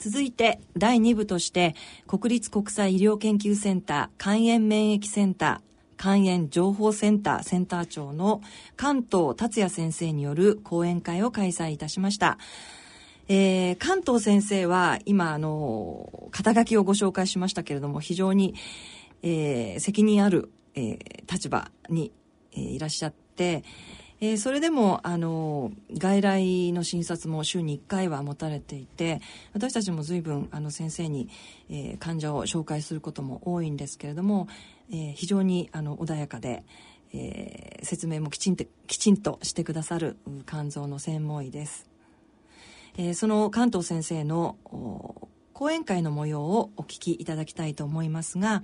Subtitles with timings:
[0.00, 1.74] 続いて第2部として
[2.06, 8.40] 国立国際医療研究センター肝炎免疫センター肝炎情報センターセンター長の
[8.76, 12.38] 関東達也先生による講演会を開催いたしました。
[13.28, 18.54] えー、関東先生は今、あの、肩書きをご紹介しましたけれども、非常に、
[19.22, 22.10] えー、責任ある、えー、立場に、
[22.52, 23.62] えー、いらっしゃって、
[24.22, 29.20] えー、それでも、あの、外来の診察も週に1回は持たれていて、
[29.54, 31.30] 私たちも随分、あの、先生に、
[31.70, 34.46] えー、患者を紹介することも多いんですけれども、
[34.90, 36.64] えー、非常に、あの、穏やかで、
[37.12, 41.88] えー、説明もきちんと、きちんとしてくださる肝臓の専門医です。
[42.98, 44.56] えー、その関東先生の
[45.54, 48.62] 講演会の模様をお聞きいただきたいと思いますが、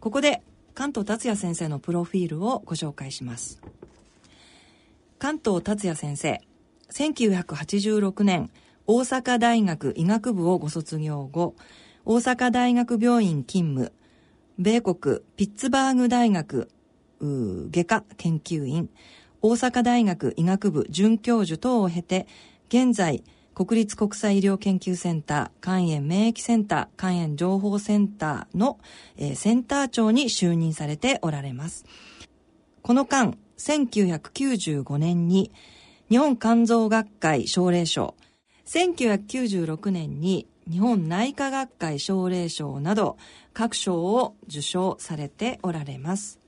[0.00, 0.42] ここで
[0.74, 3.60] 関東達也先生のプロフィールをご紹介します。
[5.18, 6.40] 関東達也先生、
[6.90, 8.50] 1986年、
[8.86, 11.54] 大阪大学医学部をご卒業後、
[12.04, 13.92] 大阪大学病院勤務、
[14.58, 16.68] 米国ピッツバーグ大学
[17.20, 18.90] 外科研究員、
[19.40, 22.26] 大阪大学医学部准教授等を経て、
[22.68, 28.78] 現在、国立国際医療研究センター、肝炎免疫センター、肝炎情報センターの、
[29.16, 31.86] えー、センター長に就任されておられます。
[32.82, 35.52] この間、1995年に
[36.08, 38.14] 日本肝臓学会奨励賞、
[38.66, 43.16] 1996年に日本内科学会奨励賞など
[43.52, 46.40] 各賞を受賞されておられます。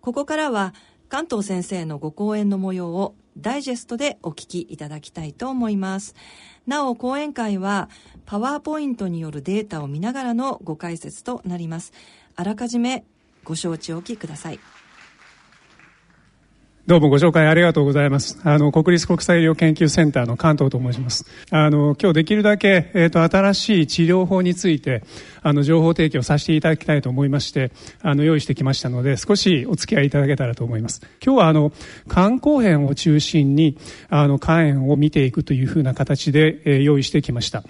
[0.00, 0.74] ここからは
[1.08, 6.14] 関東先生のご講演の模様をダイジェストでお聞きいただきたいと思います。
[6.66, 7.88] なお、講演会は
[8.24, 11.92] パワーポイントによるデータを見ながらのご解説となります。
[12.34, 13.04] あらかじめ
[13.44, 14.60] ご承知おきください。
[16.86, 18.38] どうもご紹介ありがとうございます。
[18.44, 21.26] あの、国立国際医療研究センターの関東と申します。
[21.50, 25.02] あの、今日できるだけ、えっ、ー、と、新しい治療法について、
[25.42, 31.00] あの、情報提供させていただきたいと思いまして、あの、用意してきましたので、少しお付き合いいただけたらと思います。
[31.20, 31.72] 今日は、あの、
[32.08, 33.76] 肝硬変を中心に、
[34.08, 37.64] あの、肝炎を見ていくというふうな形で、えー、用意してきました。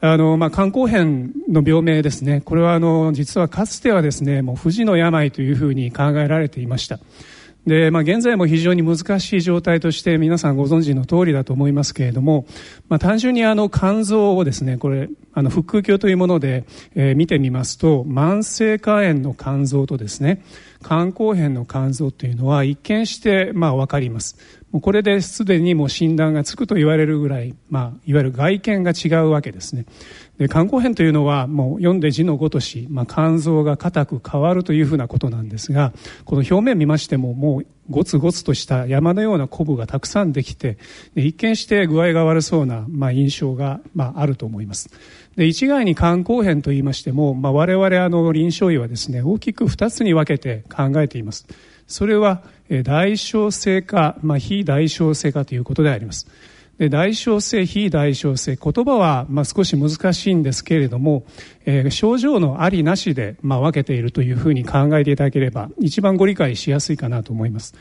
[0.00, 2.40] あの、まあ、肝硬変の病名ですね。
[2.42, 6.98] これは、あの、実はかつてはですね、もう不治の病というふうに考えられていました。
[7.66, 12.46] で、まあ、現在も非常に難しい状態として皆さんご存知の通りだと思いますけれども、
[12.88, 16.64] まあ、単純にあの肝臓をですね、これ、あの腹腔鏡というもので、
[16.94, 20.42] えー、見てみますと、慢性肝炎の肝臓とですね、
[20.82, 24.36] 肝硬変の肝臓というのは一見して、まあ、わかります。
[24.70, 29.86] もうこれですでにもう診断がつくと言われるぐらい、まあ、いわゆる外見が違うわけですね。
[30.38, 35.92] で肝硬変というのはもう読んで字のごとし、まあ、肝臓が硬く変わるというふうなことなんですが
[36.24, 40.78] この表面見ましてももうゴツゴツとした山のようなコブがたくさんできて
[41.14, 44.90] で一見して具合が悪そうな、まあ、印象が、まあ、あると思います。
[45.36, 51.46] で一概に肝硬変と言いましても、まあ、我々あの臨床医はですね大きく2つに分けて考えています。
[51.86, 52.42] それは
[52.84, 56.28] 大小性か、まあ、非大小性かということであります。
[56.78, 61.24] で大小性非大小性言葉はまあ少し難しいんですけれども、
[61.66, 67.74] えー、症状のありなしでまあ分けているというふうに考えていただければ一番ご理解しやすいかなと思います。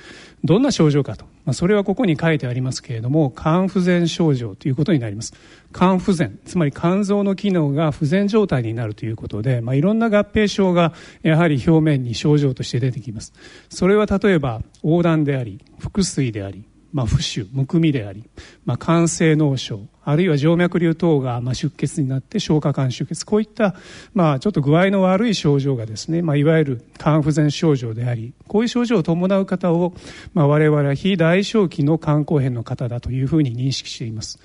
[0.44, 5.34] どんな症状かと、まあ、それはここに書いてありますけれども肝不全症状ということになります。
[5.74, 13.34] 肝不全つまり肝臓の機能が不全状態になるということで、まあ、いろんな合併症がやはり表面に症状として出てきます。
[13.70, 18.24] それは例えば横断であり腹水でありまあ、浮腫むくみであり、
[18.66, 23.76] まあ、肝性脳症あるいは静脈瘤等がまあ出血になって消化管出血こういった、
[24.14, 29.94] まあ、ちょっと具合の悪い症状がですね、まあ、いわゆる肝不全症状でありこういう症状を伴う方を、
[30.34, 34.40] まあ、我々は非大小期の肝硬変の方だというふうに認識しています。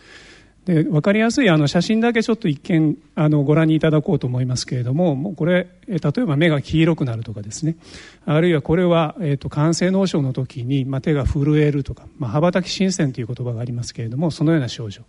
[0.65, 7.77] で分かりやすいあの写真だけちょっと一見あのご覧にいただこうと思いますけれどももうこれ例えば目が黄色くなるとかですね。
[8.25, 15.03] あるいはこれは、えーと、肝性脳症の時に、まあ、手が震えるとか、まあ、羽ばたき心線という言葉がありますけれどもそのような症状。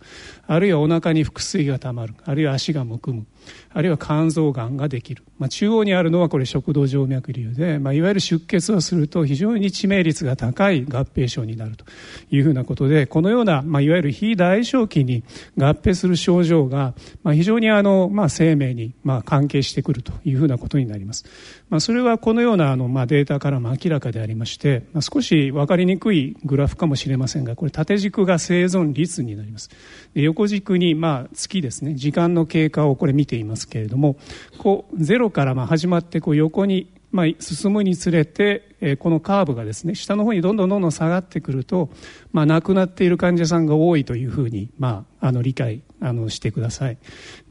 [0.46, 3.24] あるいはお腹に腹水がたまるあるいは足がむくむ。
[3.72, 11.84] あるいは肝臓がんができる、まあ、中央にあるのはこれ食道静脈瘤で、まあ、いわゆる出血をすると非常に致命率が高い合併症になると
[12.30, 15.24] いうふうなことでこのような、まあ、いわゆる非大小期に
[15.58, 21.24] 合併する症状が、まあ、非常にあの、まあ、生命に、まあ、関係してくるというふうなことになります。
[21.70, 29.70] まあ、それはこのようなあの、まあ、データからも明らかでありまして、まあ、少し分かりにくいグラフかもしれませんがこれ縦軸が生存率になります
[30.14, 34.16] 横軸に、まあ、月ですね時間の経過をこれ見ていますけれども
[34.58, 41.88] こうゼロからまあ始まってこう横にまあ、進むにつれて、えこのカーブがですね下の方にどんどんどんどん下がってくると、
[42.32, 46.98] まあ、亡くなっている患者さんが多いというふうに、まあ、あの理解あのしてください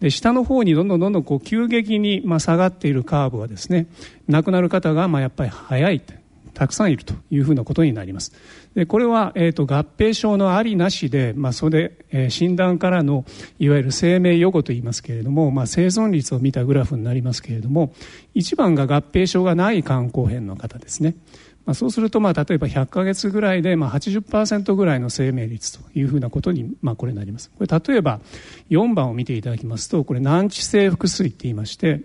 [0.01, 3.87] で下の方にどんどんどんどんこう急激に、まあ、下がっているカーブはですね
[4.27, 6.01] 亡くなる方が、まあ、やっぱり早い
[6.53, 8.31] たくさんいるというふうなことになります。
[8.75, 13.25] でこれは、えーと、合併症のありなしで、まあ、それ、えー、診断からの
[13.59, 17.93] いわゆる生命予後といいますけれども、まあ、生存率を見たグラフになりますけれども
[18.35, 21.15] 1番が合併症がない肝硬変の方ですね。
[21.65, 27.51] まあ、そうすると、まあ、例えば100ヶ月ぐらいで、まあ80%ぐらいの生命率というふうなことに、まあ、これなります。
[27.57, 28.19] これ、例えば、
[28.69, 32.01] 4番を見ていただきますと、これ、難治性腹水って言いまして、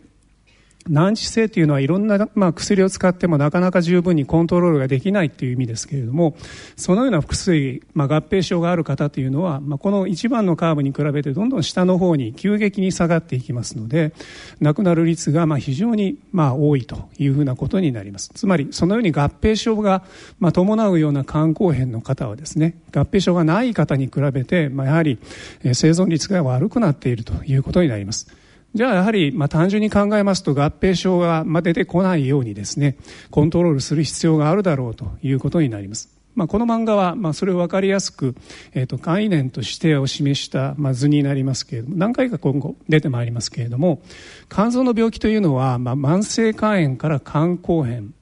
[0.89, 6.37] 難治性というのはいろんな、まあ、薬を使ってもなかなか十分にコントロールができないという意味ですけれども
[6.77, 14.13] そのような腹水、まあ、合併症がある方というのは、まあ、この1番のカーブに比べてどんどん下の方に急激に下がっていきますので
[14.61, 18.31] 亡くなる率がまあ非常にまあ多いというふうなことになります。
[18.35, 20.03] つまりそのように合併症が
[20.39, 25.19] まあ伴うような肝硬変の方はですね合併症がない方に比べて、まあ、やはり
[25.63, 28.29] 生存率が悪くなっているということになります。
[28.75, 32.97] じゃあやはり、まあ、単純に考えますと合併症が、出てこないようにですね
[33.31, 36.19] コントロールする必要があるだろうということになります。
[36.35, 38.37] まあ、この漫画は、まあ、それを分かりやすく、
[38.73, 44.03] えーと、概念としてを示した、まあ、図になりますけれども何回か今後出てまいりますけれども
[44.49, 48.15] 肝臓の病気というのは、まあ、慢性肝炎から肝硬変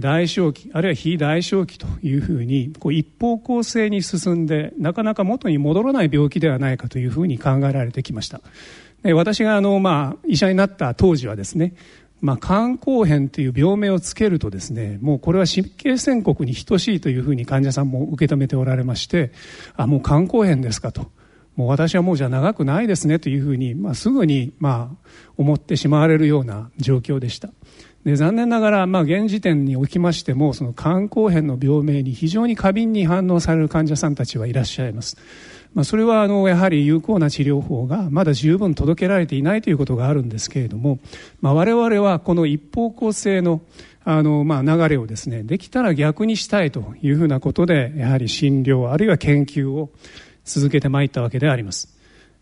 [0.00, 8.40] 大正期あるいは非大正期というふうにこう一方向性に進んでなかなか元に戻らない病気ではないかというふうに考えられてきました
[9.08, 11.72] え私があの、まあ、医者になった当時はですね、
[12.20, 19.32] まあ、肝硬変という病名をつけるとですね、もうこれは神経宣告に等しいというふうに患者さんも受け止めておられまして、
[19.76, 21.10] あ、もう肝硬変ですかと。
[21.56, 25.08] もう私はもうじゃ長くないですねというふうに、まあ、すぐに、まあ、
[25.38, 27.48] 思ってしまわれるような状況でした。
[28.04, 35.16] で残念ながら、まあ、現時点におきましてもその肝硬変の病名に非常に過敏に反応される患者さんたちはいらっしゃいます。
[35.74, 40.98] まあ、それはあのやはり有効な治療法がまだ十分届けられていないということがあるんですけれども、
[41.40, 43.60] まあ、我々はこの一方向性の
[44.04, 49.90] あの、まあ、流れをですねできたら逆にしたいというふうなことでやはり診療あるいは研究を
[50.44, 51.94] 続けてまいったわけであります。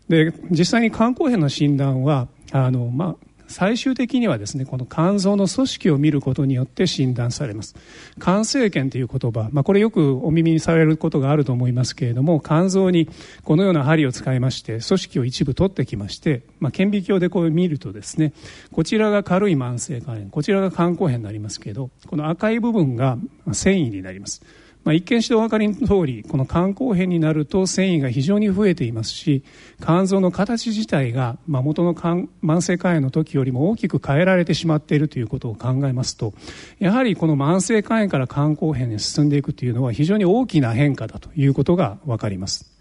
[0.07, 7.75] で実際に肝硬変の診断はあの、まあ、最終的にはですねこの肝臓の組織を見ることによって診断されます。
[8.21, 13.09] 肝生検という言葉、まあ、これよくお耳にされることがあると思いますけれども肝臓に
[13.43, 18.33] このような針を使いまして組織を一部取ってきまして、まあ、顕微鏡でこう見るとですね
[18.71, 23.17] こちらが軽い慢性肝炎こちらが肝硬変になりますけどこの赤い部分が
[23.53, 24.41] 繊維になります。
[24.87, 29.43] まあ、一見してお分かりの通りこの肝硬変になると繊維が非常に増えていますし
[29.81, 36.33] 肝臓の形自体が、まあ、元の慢性肝炎の時よりも大きく変えられてしまっているということを考えますと
[36.79, 42.77] やはりこの慢性肝炎から肝硬変に進んでいくというのは非常に大きな変化だということが分かります。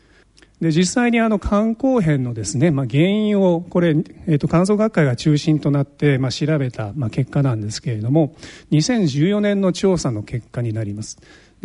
[0.61, 8.35] で実際にあの肝硬変のですね、まあ、原因をこれ、えー、と肝臓学会が中心となって、まあ、調べた、まあ、結果なんですけれども
[8.70, 11.19] 2014年の調査の結果になります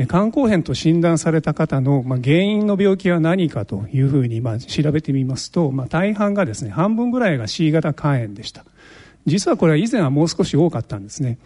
[0.07, 8.65] 肝硬変と診断された方の、まあ、原因の病気は何かというふうに、まあ、調べてみますと、まあ、大半がですね半分ぐらいが C 型肝炎でした。
[9.25, 11.37] 実はこれは以前はもう少し多かったんですね。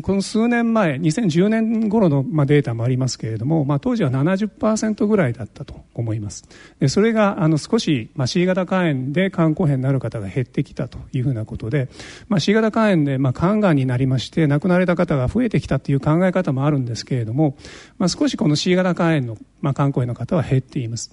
[0.00, 6.44] この数年前2010年頃のデータもありますけれども、まあ、当時は70%ぐらいだったと思います。
[6.78, 11.90] でそれがあの少し、まあ、C 型肝炎で肝硬変になる方が減ってきたというふうなことで、
[12.28, 17.56] まあ、C 型肝炎で、まあ、肝がんになりまして亡くなられた方が増えてきたという考え方もあるんですけれども、
[17.98, 21.10] まあ、少しこの C 型肝炎の、まあ、肝硬変の方は減っています。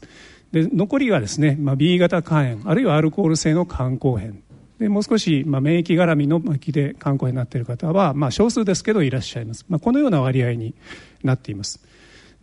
[0.52, 4.44] で残りはですね、まあ、B 型肝炎あるいはアルコール性の肝硬変
[4.80, 10.74] でもう少し、まあ、免疫絡みの気で肝硬変になっている方は、まあ、少数ですけどいらっしゃいます、まあ、このような割合に
[11.24, 11.82] なっています。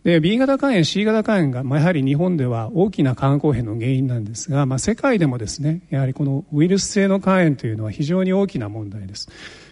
[0.03, 9.27] で B 型肝炎 C 型肝炎が、まあ、やはり日本では大きな肝硬変の原因なんですが、まあ、世界でもですねやはりこのウイルス性の肝炎というのは非常に大きな問題です。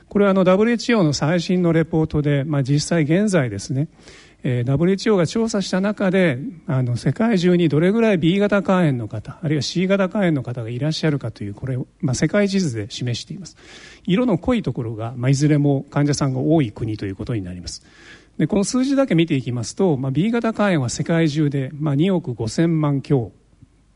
[0.09, 3.87] これはあの WHO の最新のレポートで、まあ、実際現在ですね
[4.47, 6.37] え WHO が調査した中で
[6.67, 13.57] あの世界中にどれぐらい B 型肝炎の方あるいは C 型肝炎の方がいらっしゃるかというこれを、まあ、世界地図で示しています。
[14.05, 17.83] 色の濃いところが、まあ、いずれも患者さんが多い国ということになります。
[18.37, 23.31] でこの数字だけ見ていきますと、まあ、B 型肝炎は世界中で、まあ、2億5000万強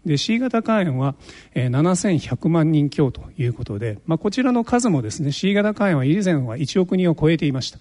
[0.06, 1.15] で C 型肝炎は、
[1.53, 7.79] えー、7100万人強ということで、まあ、こちらの数もですね C 型肝炎は以前は1億人を超えていました。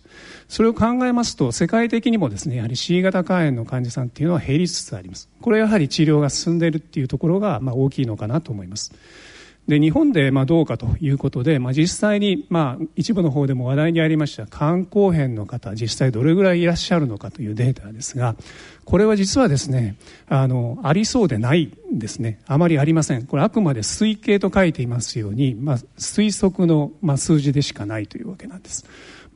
[0.49, 5.29] それを考えますと世界的にもですねやはり C 型肝炎の患者さんっていうのは減りつつあります。
[5.41, 8.93] これはやはり治療が進んでいるっていうところが、まあ、大きいのかなと思います。
[9.69, 18.35] で日本でまあどうかということで、まあ、実際にまあ一部の方でも話題にありました肝硬変の方実際どれぐらいいらっしゃるのかというデータですが
[18.87, 19.97] これは実はですね
[20.27, 22.41] あのありそうでないんですね。
[22.47, 23.27] あまりありません。
[23.27, 28.87] これあくまで推計と書いていますように、まあ、推測のまあ数字でしかないというわけなんです。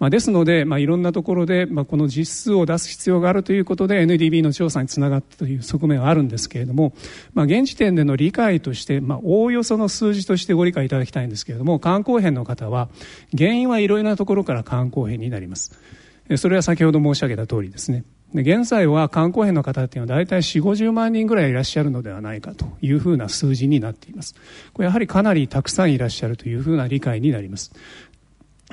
[0.03, 6.93] まあ、ですので、まあ、いろんなところで、まあ、この実数を出す必要があるということで NDB の調査につながったという側面はあるんですけれども、
[7.35, 12.89] まあ、現時点での理解として、まあ、おおよその数字としてご理解いただきたいんですけれども肝硬変の方は
[13.39, 15.79] 原因はいろいろなところから肝硬変になります。
[16.37, 18.03] それは先ほど申し上げた通りですね。
[18.35, 24.35] 現在は肝硬変の方っていうのは大体4 5 0万人ぐらいいらっしゃるのではないかというふうな数字になっています。
[24.73, 27.73] これやはりかなりたくさんいらっしゃるというふうな理解になります。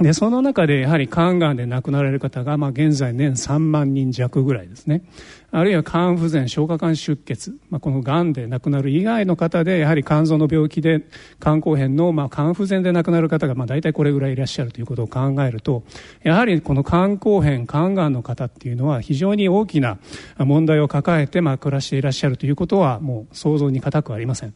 [0.01, 5.03] で、その中でやはり肝がんで亡くなられる方が、まあ現在年3万人弱ぐらいですね。
[5.51, 11.05] あるいは肝不全、消化管出血、まあこの癌で亡くなる以外の方で、やはり肝臓の病気で
[11.41, 15.83] 肝硬変の、まあ肝不全で亡くなる方が、まあ大体これぐらいいらっしゃるということを考えると、
[16.23, 19.97] やはりこの肝硬変、肝がんの方っていうのは非常に大きな
[20.37, 24.53] 問題を抱えて、まあ暮らしていらっしゃるということはもう想像に難くありません。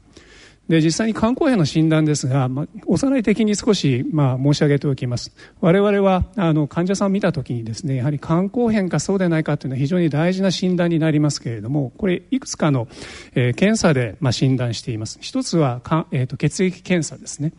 [0.70, 5.34] で実際に肝硬変の診断ですが、まあ、幼い的に少し、まあ、申し上げておきます。
[5.60, 12.88] 我々はあの患者さんを見た時にですねやはり肝硬変かそうでないかというのは非常に大事な診断になりますけれどもこれいくつかの、
[13.36, 15.18] えー、検査で、まあ、診断しています。
[15.22, 17.52] 一つはか、えーと血液検査ですね。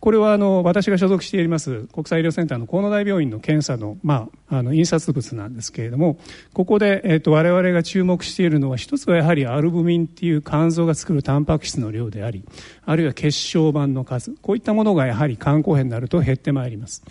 [0.00, 6.18] これはあの私が所属しています国際医療センターの河野大病院の検査の,、まあ、あの印刷物なんですけれども
[6.52, 12.44] ここで、えー、と我々が注目しているのは一つはやはりアルブミンっていう肝臓が作るタンパク質の量であり
[12.84, 17.02] あるいは血小板の数こういったものがやはり肝硬変になると減ってまいります。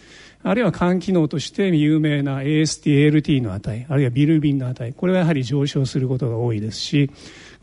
[0.47, 7.09] あるいは肝機能として有名な AST、ALT の値あるいはビルビンの値これはやはり上昇することが多いですし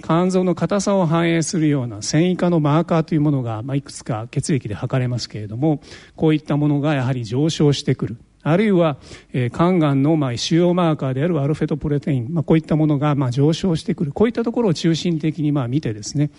[0.03, 5.81] 肝臓の硬さを反映するような繊維化のマーカーというものが、まあ、いくつか血液で測れますけれども
[6.17, 8.97] こういったものがやはり上昇してくるあるいは、
[9.33, 14.13] えー、肝がんの、まあ、主要マーカーであるアルフェトプロテイン、まあ、こういったものが、まあ、上昇してくる。
[14.13, 16.31] こういったところを中心的に、まあ、見てですね、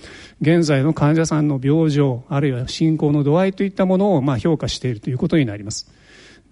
[0.41, 5.89] 現在の患者さんの病状、あるいは進行の度合いといったものを、まあ、評価しているということになります。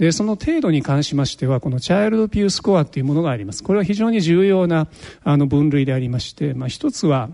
[0.02, 3.64] で、その程度に関しましては、このチャイルドピュースコアというものがあります。
[3.64, 4.88] これは非常に重要な、
[5.24, 7.30] あの、分類でありまして、まあ、一つは、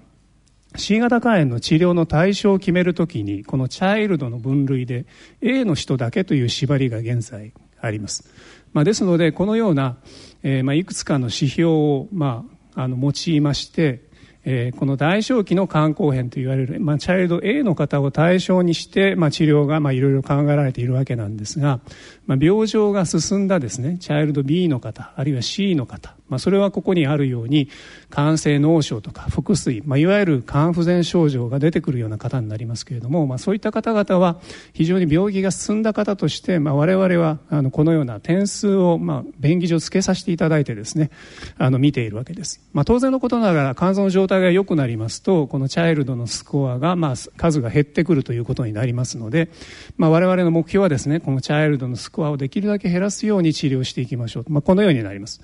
[0.75, 5.05] C 型肝炎の治療の対象を決めるときに、このチャイルドの分類で
[5.39, 8.29] A の人だけという縛りが現在あります。
[8.73, 9.95] まあ、ですので、このような、
[10.43, 12.43] えー、まあ、いくつかの指標を、ま
[12.75, 14.07] あ、あの、用いまして、
[14.49, 21.81] えー、この大正期の肝硬変と言われる、まあ、チャイルド A の方を対象にして、まあ、治療が、まあ、いろいろ考えられているわけなんですが、
[22.27, 27.69] まあ、病状が進んだですね、チャイルド B の方、あるいは C の方、まあ、それはここにあるように、
[28.11, 34.39] 肝性脳症とか腹水、まあ、いわゆる肝不全症状が出てくるような方になりますけれども、まあ、そういった方々は
[34.73, 41.11] 非常に病気が進んだ方として、まあ、我々はあのこのような点数を、まあ、便宜上つけさせていただいてですね、
[41.57, 42.61] あの見ているわけです。
[42.73, 49.49] まあ、当然のことながら肝臓の状態が良くなりますと、このチャイルドのスコアが、まあ、数が減ってくるということになりますので、
[49.97, 54.45] まあ、我々の目標はですね、このチャイルドのスコアをできるだけ減らすように治療していきましょう。
[54.49, 55.41] まあ、このようになります。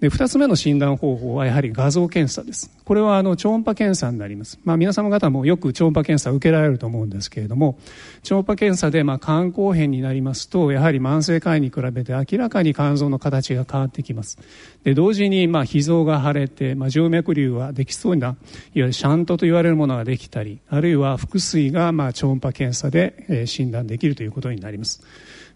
[0.00, 2.70] で、二つ目の診断方法はやはり画像検査です。
[2.84, 4.58] これはあの超音波検査になります。
[4.64, 7.78] まあ皆様方もよく超音波検査を受けられると思うんですけれども、
[8.22, 14.38] 超音波検査でまあ肝硬変になりますと、やはり慢性肝炎に比べて明らかに肝臓の形が変わってきます。
[14.84, 18.36] で、同時にまあ脾臓が腫れて、まあ静脈瘤はできそうな、いわ
[18.72, 25.02] ゆるシャントと言われるものができたり、あるいは腹水がまあ超音波検査で診断できるということになります。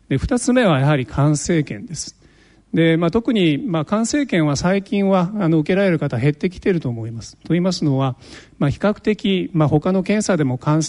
[0.09, 2.17] で、二つ目はやはり肝生検です。
[2.75, 7.37] で、まあ、特に、まあ、感染研は最近は、あの、受けられる方減ってきていると思います。
[7.37, 8.17] と言いますのは、
[8.59, 10.81] まあ、比較的、まあ、他の検査でも肝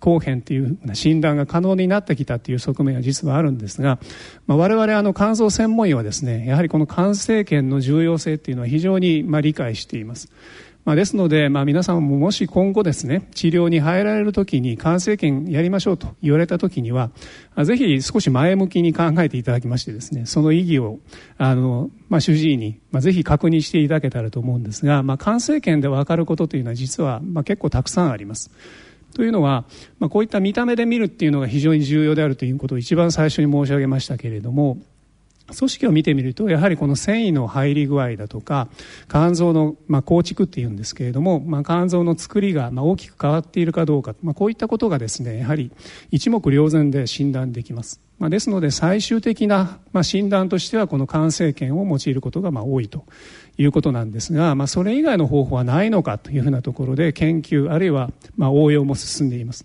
[0.00, 3.98] 硬変という診断が可能になってきたという側面は実はあるんですが、
[4.46, 10.30] まあ、我々、あの、肝臓専門医はですね、やはりこの肝生検の重要性というのは非常に、まあ、理解しています。
[10.84, 17.10] まあ、ですので、まあ、皆さんももし今後ですね、治療に入られるときに、肝生検やりましょうと言われたときには、
[17.64, 20.98] ぜひ少し前向きに考えていただきましてですね、その意義を、
[21.36, 28.50] あの、まあ、主治医に、まあ、ぜひ確認していただけたらと思うんですが、まあ、肝生検でわかることというのは実は、まあ、結構たくさんあります。
[29.14, 29.64] というのは、
[29.98, 34.78] まあ、こういった見た目で見るっていうのが非常に重要であるということを一番最初に申し上げましたけれども、
[35.56, 38.68] 組織を見てみるとやはりこの繊維の入り具合だとか
[39.08, 45.70] 肝臓の、まあ、構築っていうんですけれども、まあ、肝臓の作りが、まあ、大きく変わっているかどうか、まあ、こういったことがですねやはり
[46.10, 53.04] 一目瞭然で診断できます、まあ、ですので最終的な、まあ、診断としてはこの肝生検を用いることがまあ多いと
[53.58, 59.64] いうことなんですが、まあ、それ以外の方法はないのかというふうなところで研究あるいはまあ応用も進んでいます。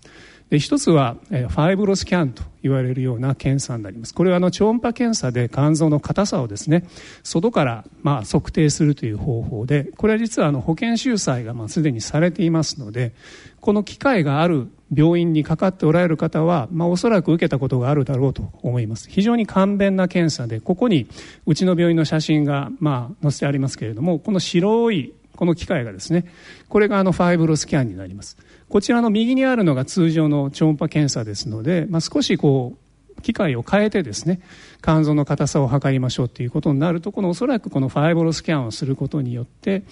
[0.50, 4.14] で一つは、え、ファイブロスキャンと言われるような検査になります。
[4.14, 6.84] これはあの超音波検査で肝臓の硬さをですね
[7.24, 13.12] 外からまあ測定するという方法でこれは実はあの保険収載がまあすでにされていますので
[13.60, 19.10] この機会がある病院にかかっておられる方は、まあ、おそらく受けたことがあるだろうと思います。
[19.10, 21.08] 非常に簡便な検査でここに
[21.44, 26.24] うちの病院の写真が、まあ、載せてありますけれどもこの白いこの機械がですね
[26.68, 28.36] これがあのファイブロスキャンになります。
[28.68, 32.86] こちらの右にあるのが通常の超音波検査ですので、まあ、少しこう
[33.22, 34.40] 機械を変えてですね
[34.82, 39.82] 肝臓の硬さを測りましょうということになるとこのおそらくこのファイブロスキャンをすることによって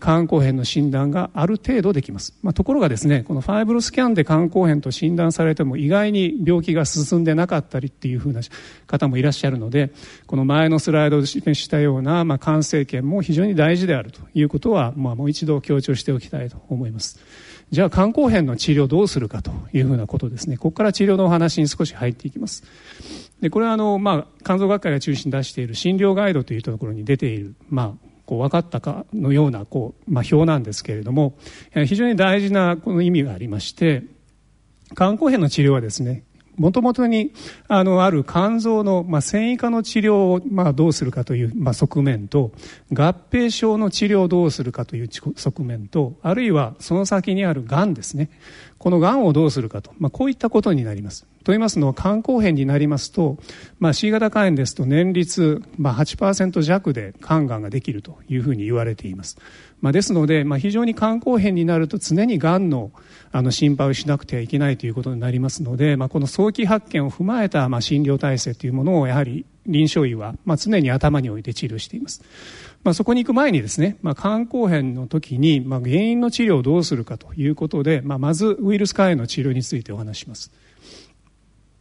[0.00, 8.42] 肝硬変の診断がある程度できます、まあ、ところがですねこのファイブロスキャンで肝硬変と診断されても意外に病気が進んでなかったりっていうふうな
[8.86, 9.90] 方もいらっしゃるので
[10.26, 17.18] この前のスライドで示したような、まあ、肝生検も非常に大事であるということは、まあ、もう一度強調しておきたいと思います。
[17.74, 20.56] じゃあ肝硬変の治療どうするかというふうなことですね。
[20.56, 22.62] ここから治療のお話に少し入っていきます。
[23.40, 31.36] でこれはあの、まあ、肝臓学会が中心に出している診療ガイドというところに出ている、まあ、こう分かったかのようなこう、まあ、表なんですけれども
[31.84, 34.04] 非常に大事なこの意味がありまして
[34.96, 36.22] 肝硬変の治療はですね
[36.56, 37.32] もともとに
[37.68, 42.52] あのある肝臓の、まあ、繊維化の治療を、まあ、どうするかという、まあ、側面と
[42.92, 48.30] 合併症の治療をどうするかという側面とあるいはその先にあるがんですね。
[48.78, 51.22] このがんをどうするかと、まあ、こういったことになります。
[51.42, 53.38] と言いますのは肝硬変になりますと、
[53.78, 59.38] まあ、C 型肝炎ですと年率、まあ、8%弱で肝がんができるというふうに言われています。
[59.80, 62.90] まあ、ですので、まあ、非常に肝硬変になると常にがんの
[63.36, 72.22] あの心配をしなくてはいけないということになりますので、まあ、この早期発見を踏まえたまあ診療体制というものをやはり臨床医はまあ常に頭に置いて治療しています。
[72.84, 80.52] まあ、そこに行く前にですね、まあ、肝硬変の時に、まあ、原因の治療をどうするかということで、まあ、まずウイルス肝炎の治療についてお話します。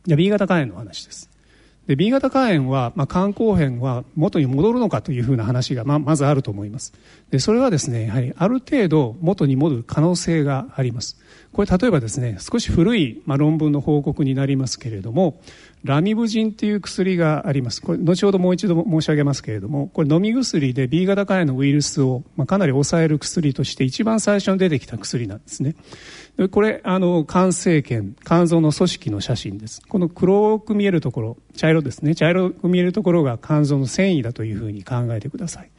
[0.08, 1.34] じゃ B 型肝炎の話です。
[1.88, 6.94] で B 型肝炎は、まあ、肝硬変は元に戻るのかというふうな話がまあまずあると思います
[7.30, 11.18] でそれはですねやはりある程度元に戻る可能性があります
[11.54, 15.40] これ例えばですね少し古い、まあ、論文の報告になりますけれども
[15.84, 17.82] ラミブジンという薬があります。
[17.82, 25.76] これ後ほどもう一度申し上げますけれどもこれ飲み薬で B 型肝炎のウイルスを、まあ、かなり抑える薬として一番最初に出てきた薬なんですね。
[26.50, 29.82] これあの肝生検肝臓の組織の写真です。
[29.88, 32.16] この黒く見えるところ茶色ですね。
[32.16, 35.70] 茶色く見えるところが肝臓の繊維だというふうに考えてください。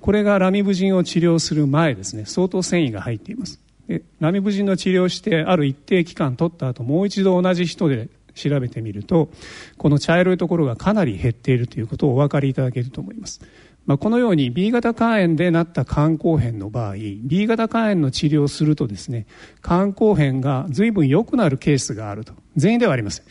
[0.00, 2.24] これがラミブジンを治療する前ですね。
[2.24, 3.60] 相当繊維が入っています。
[3.88, 9.30] でラミブジンの治療をしてある一定期間取った後もう一度同じ人で調べてみると
[9.76, 13.40] この茶色いところがかなり減っているということをお分かりいただけると思います。
[13.86, 19.26] まあ、このように B 型肝炎でなった肝硬変の場合 B 型肝炎の治療をするとですね
[19.64, 23.24] 肝硬変が随分良くなるケースがあると全員ではありません。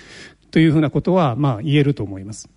[0.49, 2.49] というふうなことはまあ言えると思います。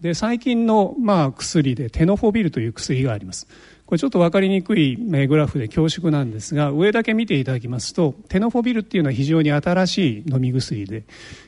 [0.00, 3.48] で最近のまあ薬でテノフォビルという薬があります。
[3.86, 11.04] これちょっと分かりにくいグラフで恐縮なんですが上だけ見ていただきますとテノフォビルっていうのは非常に新しい飲み薬で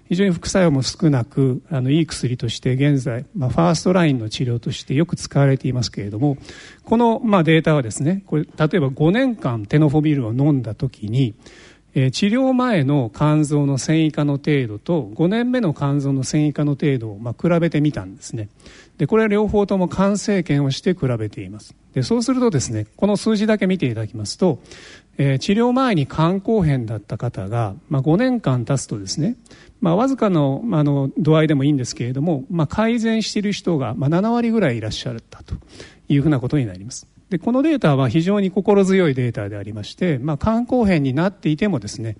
[0.08, 6.38] 非常に副作用も少なくあのいい薬として現在、まあ、ファーストラインの治療としてよく使われていますけれども
[6.84, 11.34] この、まあ、データはですねこれ例えば5年間テノフォビルを飲んだ時に
[11.94, 18.48] 治療前の肝臓の繊維化の程度と5年目の肝臓の繊維化の程度をま比べてみたんですね。
[18.98, 21.74] でこれは両方とも肝生検をして比べています。
[21.94, 24.58] でそうするとですねこの数字だけ見ていただきますと、
[25.16, 29.36] えー、治療前に肝硬変だった方が、まあ、5年間経つとですね、
[29.80, 35.54] まあ、わずかのあの度合いでもいいんですけれども、まあ、改善している人が、まあ、7割ぐらいいらっしゃったと
[36.08, 37.06] いうふうなことになります。
[37.30, 42.16] でこのデータは非常に心強いデータでありまして、ま、肝硬変になっていてもですね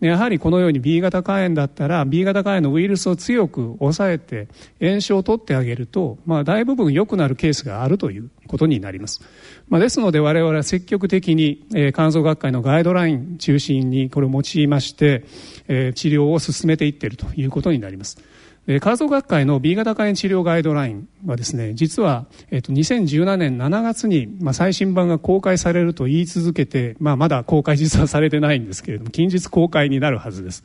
[0.00, 4.48] やはりこのように B 型肝炎だったら B 型肝炎のウイルスを強く抑えて
[4.80, 9.22] 炎症を取ってあげると、まあ、大部分良くなるケースがあるということになります、
[9.68, 15.24] まあ、ですので我々は積極的に、えー、肝臓学会のガイドライン中心にこれを用いまして、
[15.68, 18.18] えー、治療を進めていっているということになります。
[18.66, 30.64] 肝臓学会の B 型肝炎治療ガイドラインはですね実は、えっと、2017年7月に、まあ、最新版が公開されると言い続けて、まあ、まだ公開実はされてないんですけれども近日公開になるはずです。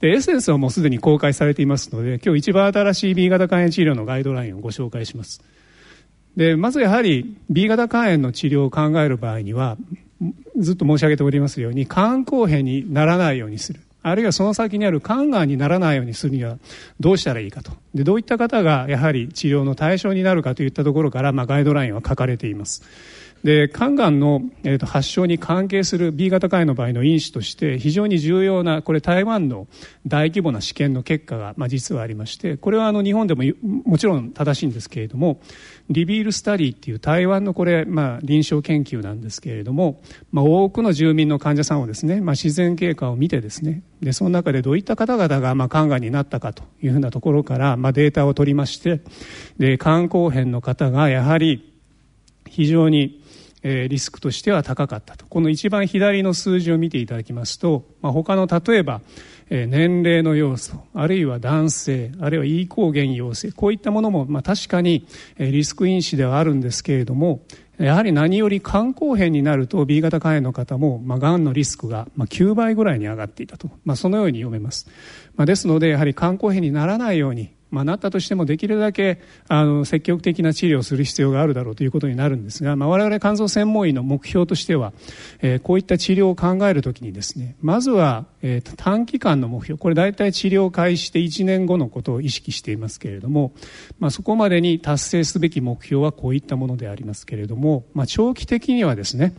[0.00, 5.42] でエッセンスはもうすでに公開されていますので今日一番新しい B 型肝炎治療のガイドラインをご紹介します。
[6.36, 9.78] でまずやはり B 型肝炎の治療を考える場合には
[10.58, 13.80] ずっと申し上げておりますように肝硬変にならないようにする。
[14.02, 16.58] あるいはその先にある肝がんにならないようにするには
[17.00, 17.72] どうしたらいいかと。
[17.94, 22.82] でどういった方がやはり治療の対象になるかといったところから、まあ、ガイドラインは書かれています。
[23.44, 29.66] で肝がんの、えー、と発症に関係する B 型肝炎の場合の因子として非常に重要なこれ台湾の
[30.06, 33.42] 大規模な試験の結果が、まあ、実はありましてこれはあの日本でも
[33.84, 35.40] もちろん正しいんですけれども
[35.88, 49.00] リビールスタディっていう台湾のこれ、まあ、臨床研究なんですけれども、まあ、多くの住民の患者さんをですね、まあ、自然経過を見てですねでその中でどういった方々が、まあ、肝がんになったかというふうなところから、まあ、データを取りまして
[49.58, 51.66] で肝硬変の方がやはり
[52.46, 53.19] 非常に
[53.62, 55.26] えリスクとしては高かったと。
[55.26, 59.00] この一番左の数字を見ていただきますと、まあ、他の例えば、
[59.52, 65.06] え年齢の要素あるいは男性あるいは E 抗原陽性こういったものも、まあ、確かに、
[65.38, 67.40] えリスク因子ではあるんですけれども
[67.80, 74.86] やはり何より肝硬変になると B 型肝炎の方も、まあ、がんのリスクが、まあ、9倍ぐらいに上がっていたと、まあ、そのように読めます、
[75.34, 84.92] まあ、ですのでやはり肝硬変にならないようにまあ、なったとしてもできるだけあの積極的な治療をする必要があるだろうということになるんですが、まあ、我々肝臓専門医の目標としては、
[85.40, 93.52] えー、こういった治療を考えるときにですねまずは、えー、短期間の目標これ大体治療開始して1年後のことを意識していますけれども、
[93.98, 99.34] まあ、そこまでに達成すべき目標はこういったものでありますけれども、まあ、長期的にはですね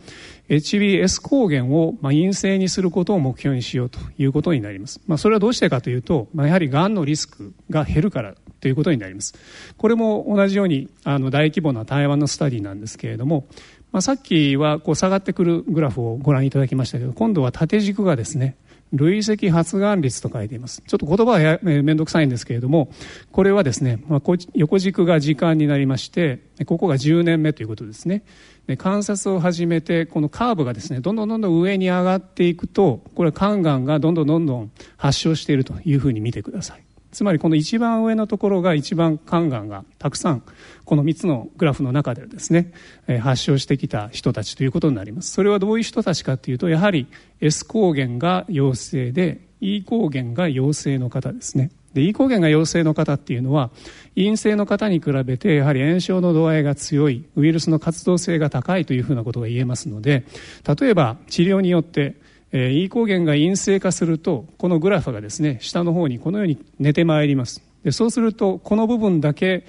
[0.48, 5.00] HBS 抗原をまあ陰性にすることを目標にしようということになります。
[5.06, 9.34] まあ、それはどうしてかというと、まあ、やはりがんのリスクが減るからということになります。
[9.76, 13.46] これも同じようにあの大規模な台湾のスタディなんですけれども、
[13.92, 18.56] まあ、さっきはこう下がってくるグラフをご覧いただきましたけど、今度は縦軸がですね、
[18.92, 20.82] 累積発がん率と書いています。
[20.86, 22.90] ちょっと言葉はや、えー、めんどくさいんですけれども、
[23.32, 24.22] これはですね、まあ、
[24.54, 28.22] 横軸が時間になりまして、ここが10年目ということですね。
[28.66, 36.82] で観察を始めて、このカーブがですね、どんどんどんどん上に上がっていくと、これは肝がんがどんどんどんどん発症しているというふうに見てください。
[37.12, 40.42] つまりこの一番上のところが一番肝がんがたくさん
[40.84, 42.72] この3つのグラフの中でですね、
[43.20, 47.06] 発症してきた人たちということになりますそれはどういう人たちかというとやはり
[47.40, 53.70] S 抗原が陽性で E 抗原が陽性の方ですねで E 抗原が陽性の方っていうのは
[54.14, 60.24] 陰性の方に比べてやはり炎症の度合いが強いウイルスの活動性が高いというふうなことが言えますので
[60.66, 62.16] 例えば治療によって
[62.52, 67.62] えー、E 抗原が陰性化するとこのグラフがですね下の方にこのように寝てまいります。
[67.82, 69.64] でそうするとこの部分だけ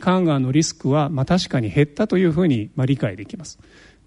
[0.00, 3.58] 肝がんのリスクは、まあ、確かに減ったというふうに、まあ、理解できます。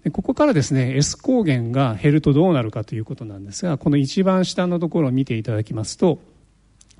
[0.04, 6.20] でここからですね S 抗原が減るとどうなるかということなんですがこの一番下のところを見ていただきますと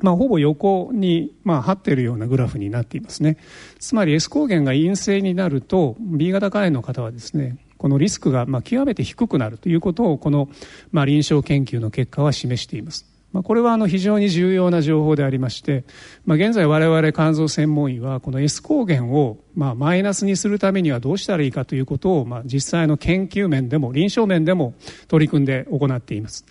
[0.00, 3.36] まあ、ほぼ横に、まあ、張ってるようなグラフになっていますね。
[3.78, 10.50] つまり S 抗原が陰性になると、B 型肝炎の方はですね、このリスクがまあ極めて低くなるということをこの
[10.92, 13.06] まあ臨床研究の結果は示しています。
[13.32, 15.84] まあ、これはあの非常に重要な情報でありまして、
[16.26, 24.74] まあ、現在我々肝臓専門医はこの S 抗原をまあマイナスにするためにはどうしたらいいかということをまあ実際の研究面でも臨床面でも
[25.08, 26.44] 取り組んで行っています。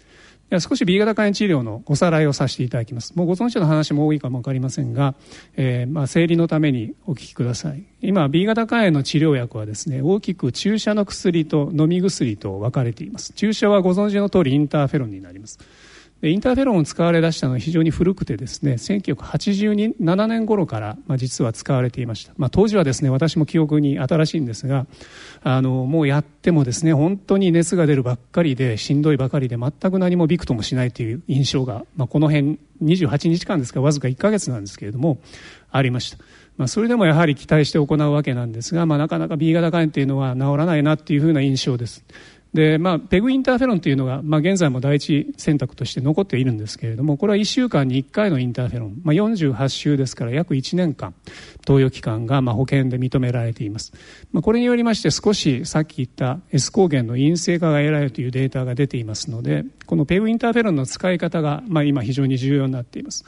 [0.58, 3.16] 少し B 型肝炎治療のおさらいをさせていただきます。
[3.16, 5.14] もうご存知の話も多いかも分かりませんが、
[5.56, 7.84] えー、まあ整理のためにお聞きください。
[8.02, 13.34] 今、B 型肝炎の治療薬はですね、大きく注射の薬と飲み薬と分かれています。
[13.34, 15.60] 注射はご存知の通りインターフェロンになります。
[16.22, 24.86] インターフェロンを使われ出したのは非常に古くてですね1987年頃から、まあ、実は使われていました、まあ、当時はですね私も記憶に新しいんですが
[25.44, 35.20] あのもうやってもですね本当に熱が出るばっかりでしんどいばかりで全く何もびくともしないという印象が、まあ、この辺28日間ですかわずか1ヶ月なんですけれども
[35.72, 36.18] ありました。
[36.58, 42.04] まあ、それでもやはり期待して行うわけなんですが、まあ、なかなか B 型肝炎というのは治らないなというふうな印象です。
[42.54, 51.14] で、まあ、ペグインターフェロンというのが、まあ、現在も第一選択として残っているんですけれども、これは1週間に1回のインターフェロン、まあ、48週ですから約1年間、
[51.66, 53.94] 投与期間がまあ保険で認められています。
[54.32, 63.26] まあ、これによりまして少しさっき言った S 抗原の陰性化が得られるというデータが出ていますので、このペグインターフェロンの使い方が、まあ、今非常に重要になっています。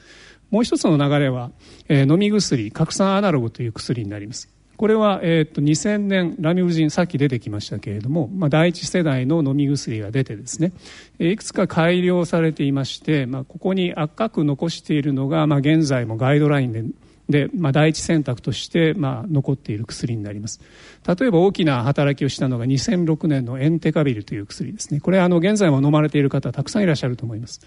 [0.49, 1.51] もう一つの流れは、
[1.87, 4.49] えー、飲み薬、拡散アナログという薬になります。
[4.81, 10.73] これは、えー、と2000年ラミブジンさっき出てきましたけれども、まあ、第一世代の飲み薬が出てですね
[11.19, 16.83] いくつか改良されていまして、まあ、ここに赤く残しているのが、まあ、現在もガイドラインで
[17.29, 20.59] で、まあ、第一選択として、まあ、残っている薬になります。
[21.07, 24.99] 例えば大きな働きをしたのが2006年のエンテカビルという薬ですね。
[24.99, 27.61] これはあの現在も飲まれている方たくさんいらっしゃると思います。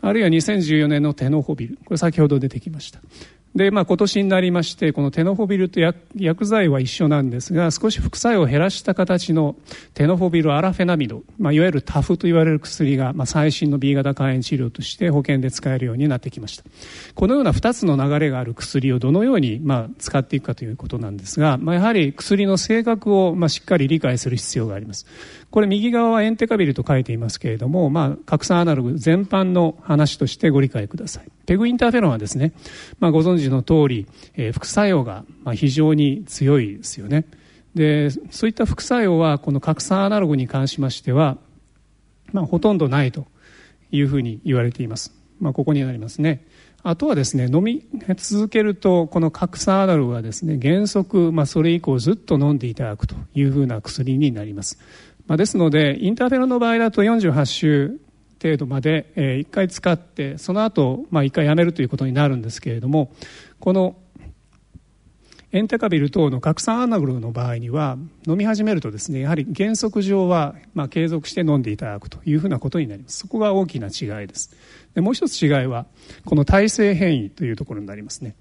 [0.00, 1.76] あるいは2014年のテノホビル。
[1.84, 3.00] これ先ほど出てきました。
[3.54, 5.80] で、まあ、今年になりまして、このテノフォビルと
[6.14, 9.56] 薬剤は一緒なんですが、少し副作用を減らした形の
[9.94, 16.64] テノフォビルアラフェナミド、まあ、いわゆるタフと言われる薬が、まあ、最新の B 型肝炎治療として保険で使えるようになってきました。
[17.16, 25.06] このような2つの流れがある薬をどのように、まあ、使っていくかということなんですが、まあ、やはり薬の性格を、まあ、しっかり理解する必要があります。
[25.50, 31.24] これ右側はエンテカビルと書いていますけれども、まあ、拡散アナログ全般の話としてご理解ください。
[31.46, 32.52] ペグインターフェロンはですね、
[33.00, 37.24] まあ、ご存知の通り、えー、副作用が非常に強いですよね。
[37.74, 41.38] で、そういった副作用は、この拡散アナログに関しましては、
[42.32, 43.26] まあ、ほとんどないと
[43.90, 45.12] いうふうに言われています。
[45.40, 46.44] まあ、ここになりますね。
[46.82, 47.86] あとはですね、飲み
[48.16, 54.78] 続けると、この核酸アナログはですね、原則、まあ、それ以降ずっと飲んでいただくというふうな薬になります。
[55.30, 58.00] まあ、ですので、インターフェロンの場合だと48週
[58.42, 63.12] 程度まで、え、1回使って、その後、まあ、1回やめるということになるんですけれども、
[63.60, 63.94] この
[65.52, 73.18] エンテカビル等の核酸アナログの場合には飲み始めるとですねやはり原則上はまあ継続して飲んでいただくというふうなことになります。
[73.18, 74.50] そこが大きな違いです。
[74.94, 75.86] でもう一つ違いは
[76.24, 78.34] この体制変異というところになりますね。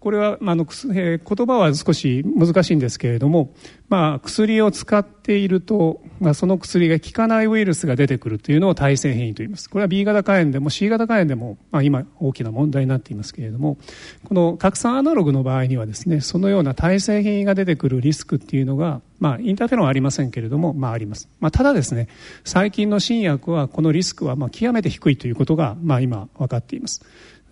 [0.00, 3.52] これは、まあのえー、言葉は少し難しいんですけれども、
[3.90, 9.68] まあ、薬を使っていると、まあ、その薬が効かないウイルスが出てくるというのを耐性変異と言います。
[9.68, 13.76] これは B 型肝炎でも C 型肝炎でも、まあ、今大きな問題になっていますけれども、
[14.24, 21.28] この核酸アナログの場合にはですね、そのような耐性変異が出てくるリスクっていうのが、まあ、インターフェロンはありませんけれども、まあ、あります。
[21.40, 22.08] まあ、ただですね、
[22.44, 27.02] 最近の新薬はこのリスクは、まあ、極めて低いということが、まあ、今分かっています。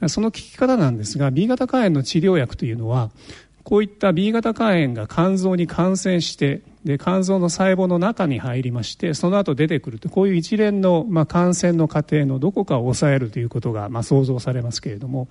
[0.07, 3.11] その効き方なんですが B 型肝炎の治療薬というのは
[3.65, 15.29] こういった B 型肝炎が肝臓に感染してで肝臓の細胞の中に入りましてその後出てくるとこういう一連の、まあ、感染の過程のどこかを抑えるということが、まあ、想像されますけれども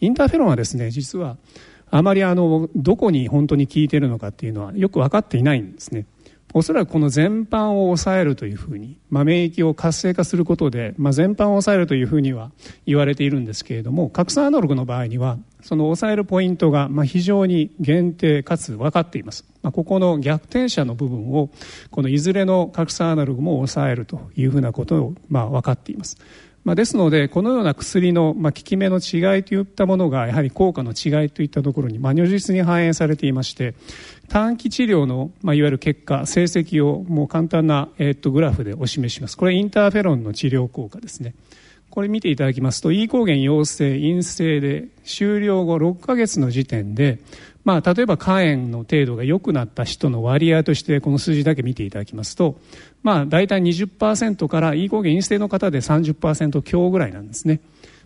[0.00, 1.36] インターフェロンはですね実は
[1.90, 6.04] あまりあのどこに本当に効いているのかっていうのはよく分かっていないんですね。
[6.54, 12.52] おそらくこの全般を抑えるというふうに、まあ、免疫を活性化することで、まあ、全般を抑えるというふうには
[12.86, 21.50] 言われているんですけれども核酸アナログの場合にはその抑えるポイントがまあ非常に限定かつ分かっています、まあ、ここの逆転者の部分を
[21.90, 26.16] このいずれの核酸アナログも抑えるというふうなことをまあ分かっています。
[26.64, 33.74] まあ、ですのでこのような薬の、まあ、効き目の違いといったものがやはり効果の違いといったところに、まあ、如実に反映されていまして
[34.28, 39.38] 短期治療の、まあ、いわゆる結果成績をもう簡単な、え、っとグラフでお示しします。
[39.38, 41.34] これインターフェロンの治療効果ですね。
[41.88, 47.18] これ見ていただきますと E 抗原陽性陰性で終了後6ヶ月の時点で
[47.68, 52.58] まあ、例えば肝炎の程度が良くなった人の割合としてこの数字だけ見ていただきますと、
[53.02, 57.60] まあ、大体20%から E 抗原陰性の方で30%強ぐらいなんですね。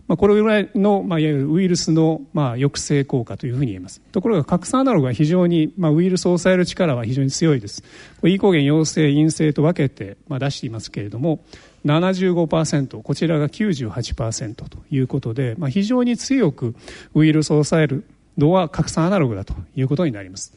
[0.07, 4.01] まあ、これぐらいの、まあ、いわゆるウイルスの、まあ、抑制効果というふうに言えます。
[4.11, 7.83] ところが、核酸アナログは非常に、まあ、ウイルスを抑える力は非常に強いです。
[8.25, 11.39] E 抗原陽性、陰性と分けて、まあ、出していますけれども、
[11.85, 16.75] 75%、こちらが98%ということで、まあ、非常に強く
[17.13, 18.03] ウイルスを抑える
[18.37, 20.53] のは拡散アナログだということになります。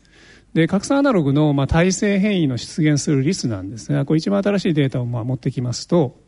[0.56, 6.18] で、拡散アナログの、まあ、体制変異の出現するリスなんですが、これ一番新しいデータをまあ持ってきますと、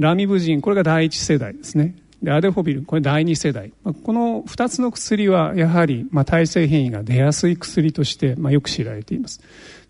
[0.00, 1.94] ラミブジン、これが第一世代ですね。
[2.24, 3.72] で、アデフォビル、これ第二世代。
[3.84, 9.42] まあ、この二つの薬は、やはり、まあ、体制変異が出やすい薬として、まあ、よく知られています。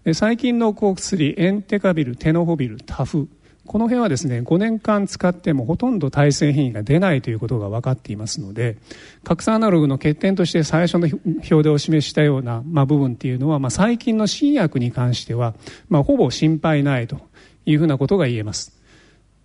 [0.04, 3.26] で最近の抗薬、エンテカビル、テノホビル、タフ、
[3.68, 8.78] この辺はですね5年間使ってもほとんど耐性変異が出ないということが分かっていますので
[9.24, 11.06] 核酸アナログの欠点として最初の
[11.50, 15.54] 表でお示ししたような、まあ、部分っていうのは、まあ、最近の新薬に関しては、
[15.90, 17.20] まあ、ほぼ心配ないと
[17.66, 18.78] いうふうなことが言えます。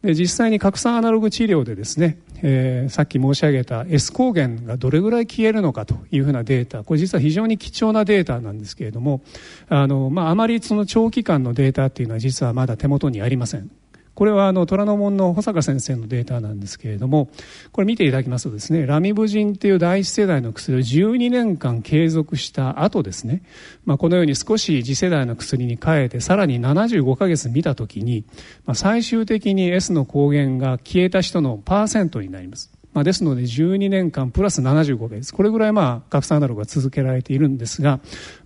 [0.01, 9.21] で実際に核酸アナログ治療でですね、えー、さっき申し上げた S 抗原がどれぐらい消えるのかというふうなデータこれ実は非常に貴重なデータなんですけれども
[9.69, 13.71] あの、まあ、あまりその長期間のデータっていうのは実はまだ手元にありません。
[14.15, 17.29] これはあの虎ノ門の保坂先生のデータなんですけれども
[17.71, 23.43] これ見ていただきますとですねラミブジンという第一世代の薬を12年間継続した後ですね、
[23.85, 28.25] まあ、このように少し次世代の薬に変えてさらに75ヶ月見たときに、
[28.65, 32.71] まあ、最終的に S の抗原が消えた人のパーセントになります。
[32.93, 35.33] まあ、ですので12年間プラス75ヶ月。
[35.33, 37.99] これぐらいまあ核酸アナログが続けられているんですが、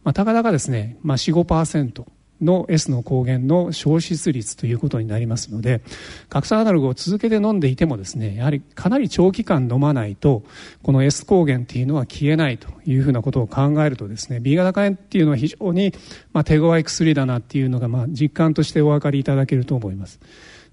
[0.03, 2.05] まあ、たかだかですね、まあ、45%
[2.41, 5.81] の S の抗原の消失率ということになりますので
[6.29, 10.43] 核酸アナログを続けて飲んでいてもですねやはりかなり長期間飲まないと
[10.83, 15.93] この S 抗原っていうのは消えないというふうなことを考えるとですね B 型肝炎っていうのは非常に
[16.33, 20.19] まあ手強い薬だなっていうのがま実感としてお分かりいただけると思います。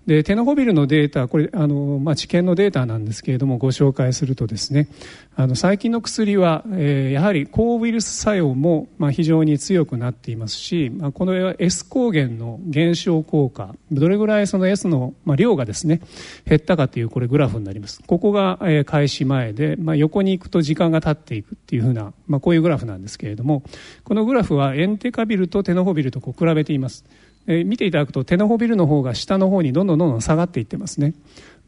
[0.07, 4.89] でテノホビルのデータこれあの、まあ、治験のデータなんですけれどもご紹介するとですね
[5.35, 16.01] あの最近の薬は、えー、やはり抗ウイルス作用も、まあ、非常に強くなっていますし、まあ、この S 抗原の減少効果どれぐらいその S の、まあ、量がですね
[16.45, 18.03] 減ったかというこれグラフになります。
[18.07, 23.63] ここが、えー、開始前で、まあ、横に行くと時間が経っていくっていうふうな、まあ、こういうグラフなんですけれども
[24.05, 27.05] このグラフはエンテカビルとテノホビルとこう比べています。
[27.47, 31.15] えー、見ていただくとテノホビルの方が下の方にどんどんどんどん下がっていってますね。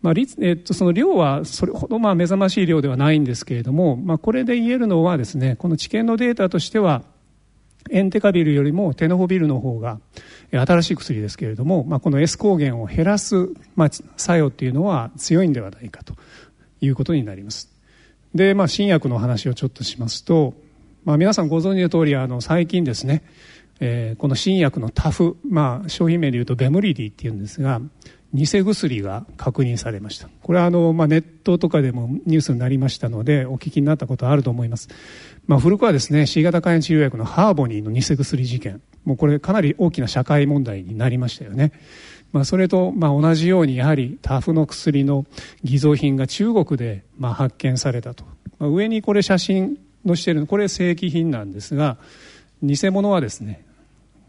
[0.02, 7.02] まあえっと、その量はそれほどまあ目覚ましい量ではないんですけれども、まあ、これで言えるのはですねこの治験のデータとしては
[7.90, 10.00] エンテカビルよりもテノホビルの方が
[10.50, 13.48] 新しい薬ですけれども、まあ、この S 抗原を減らす、
[14.16, 16.14] 作用というのは強いんではないかと
[16.80, 17.70] いうことになります
[18.34, 20.54] で、まあ、新薬の話をちょっとしますと、
[21.04, 23.22] まあ、皆さんご存知の通りあり最近ですね
[23.80, 27.80] えー、この新薬のタフ、まあ、商品名でいうとベムリディっていうんですが
[28.32, 30.28] 偽薬が確認されました。
[30.42, 34.88] これはあの、まあ、ネットとかでもニュースになりましたのでお聞きになったことあると思います、
[35.46, 38.82] まあ、古くはですね C 型肝炎治療薬のハーボニーの偽薬事件。
[39.04, 41.72] もうこれかなり大きな社会問題になりましたよね。
[42.32, 45.24] まあ、それとまあ同じようにやはりタフの薬の
[45.62, 48.24] 偽造品が中国でまあ発見されたと、
[48.58, 51.98] まあ、上にこれ写真のしているのこれ正規品なんですが
[52.62, 53.65] 偽物はですね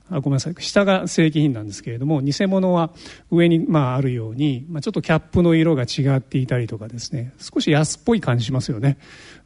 [0.09, 0.55] あごめんなさい。
[0.59, 2.91] 下が正規品なんですけれども偽物は
[3.31, 7.33] 上にまああるように、まあ、ちょっとキャップの色が違っていたりとかですね。
[7.39, 8.97] 少し安っぽい感じしますよね、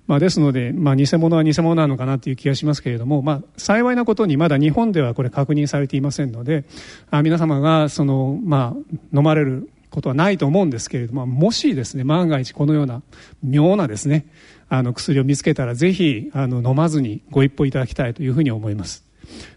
[0.08, 6.66] まあ、ですので、まあ、偽物は偽物なのかなという気がしますけれども、まあ、幸いなことにまだ日本ではこれ確認されていませんので
[7.10, 13.02] あ皆様がその、まあ、飲まれることはないと思うんですけれどももしですね万が一このような
[13.44, 14.26] 妙なですね
[14.70, 19.11] あの薬を見つけたらぜひあの飲まずにご一報いただきたいというふうに思います。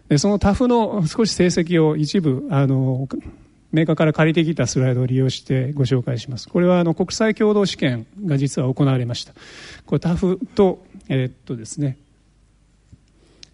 [0.09, 3.07] でそのタフの少し成績を一部あの
[3.71, 6.47] メーカーから借りてきたスライドを利用してご紹介します。
[6.47, 9.33] これはあの国際共同試験が実は行われました。
[9.85, 11.97] これタフとえー、っとですね。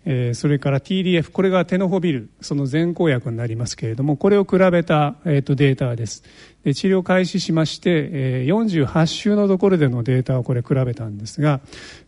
[0.04, 6.24] えー、それから TDF これがテノホビルその前後薬になりますけれどもこれを比べた、えー、とデータです。
[6.64, 11.60] で治療開始しまして、えー、48週のところでのデータをこれ比べたんですが、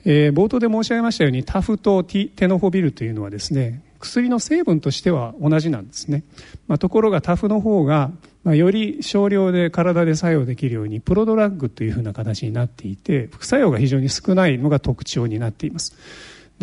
[0.06, 6.24] えー、冒頭で申し上げましたようにタフとテノホビルというのはですね薬の成分としては同じなんですね、
[6.68, 8.12] まあ、ところがタフの方が、
[8.44, 15.96] まあ、より少量で体で作用できるようにプロドラッグというふうな形になっていて副作用が非常に少ないのが特徴になっています。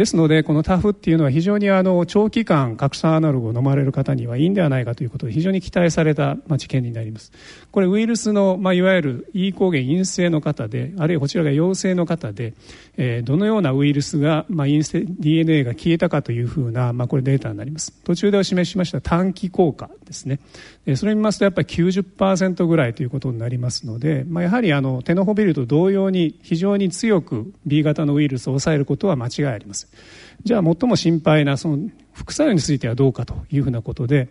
[0.00, 7.32] ですのでこのタフっていうのは非常にあの長期間核酸アナログを飲まれる方にはいいんではないかということで非常に期待された治験になります。
[7.70, 12.54] これウイルスの、まあ、いわゆる E 抗原陰性の方であるいはこちらが陽性の方で、
[12.96, 17.92] えー、どのようなウイルスが、まあ、陰性 DNA が消えたかというふうな、まあ、これデータになります。
[18.02, 20.40] 途中でお示しました短期効果ですね。
[20.96, 29.89] それを見ますとやっぱり90%ぐらいということになりますので、まあ、やはりあのテノホビルと同様に非常に強く B 型のウイルスを抑えることは間違いありません。
[30.44, 34.28] じゃあ最も心配なその副作用についてはどうかというふうなことで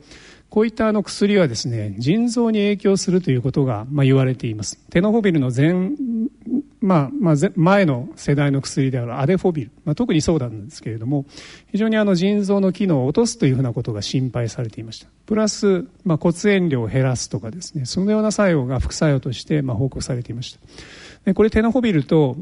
[0.50, 4.78] こういったあの薬はですね腎臓に影響するということがまあ言われています。
[4.90, 5.92] テノホビルの前
[6.82, 11.26] まあ、まあ、前の世代の薬であるアデフォビル、まあ、特にそうなんですけれども
[11.72, 15.08] 非常にあの腎臓の機能を落とすというふうなことが心配されていました。
[15.26, 20.60] プラス、まあ、骨炎量を減らすとかですねそのような作用が副作用としてまあ報告されていました。
[21.26, 22.38] でこれテノホビルと、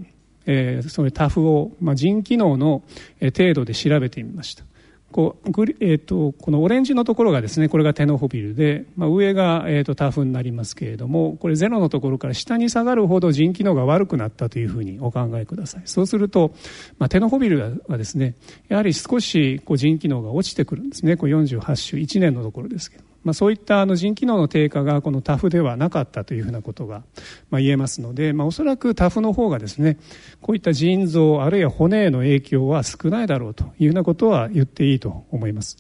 [0.48, 2.82] えー、そのタフを、まあ、腎機能の
[3.22, 4.64] 程度で調べてみました。
[5.12, 15.84] こうえーと、このオレンジのところがですねこれがテノホビルで、まあ、上が、えーと、タフになりますけれどもこれゼロのところから下に下がるほど腎機能が悪くなったというふうにお考えください。
[15.86, 16.54] そうすると、
[17.00, 18.36] まあ、テノホビルはですね
[18.68, 21.16] やはり少しこう腎機能が落ちてくるんですね。
[21.16, 23.07] こう48週1年のところですけど。
[23.28, 27.04] まあ、そういったあの腎機能の低下がこのタフではなかったというふうなことが
[27.50, 29.98] まあ言えますので、まあ、おそらくタフの方がですね
[30.42, 35.78] こういった腎臓あるいは骨への影響は少ないだろうというようなことは言っていいと思います。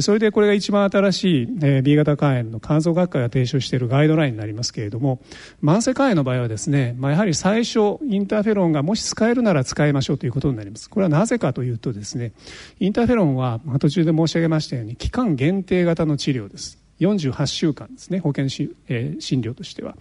[0.00, 5.20] それでこれが一番新しい B 型肝炎の肝臓学会が提唱しているガイドラインになりますけれども
[5.64, 12.32] 慢性肝炎の場合はですね、まあ、やはり最初インターフェロンがもし使えるなら使いましょうということになりますこれはなぜかというとですね
[12.80, 18.18] インターフェロンは途中で申し上げましたように期間限定型の治療です48週間ですね。
[18.18, 19.96] 保険し、えー、診療としては。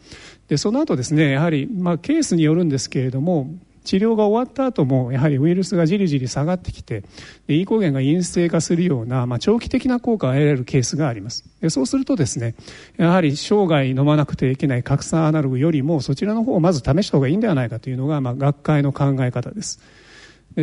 [0.47, 3.49] でその後ですねやはり、まあ、ケースによるんですけれども
[3.83, 7.03] 治療が終わった後もやはりウイルスがじりじり下がってきて
[7.47, 11.45] で E 抗原が陰性化するような、まあ、長期的な効果が得られるケースがあります。
[11.62, 12.55] でそうするとですね
[12.97, 19.79] やはり生涯飲まなくてはいけない核酸アナログよりもそちらの方をまず試した方がいいんではないかというのが、まあ、学会の考え方です。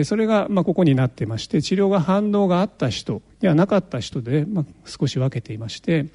[0.03, 6.07] それがまここになってまして治療が反応があった人やなかった人でま少し分けていまして、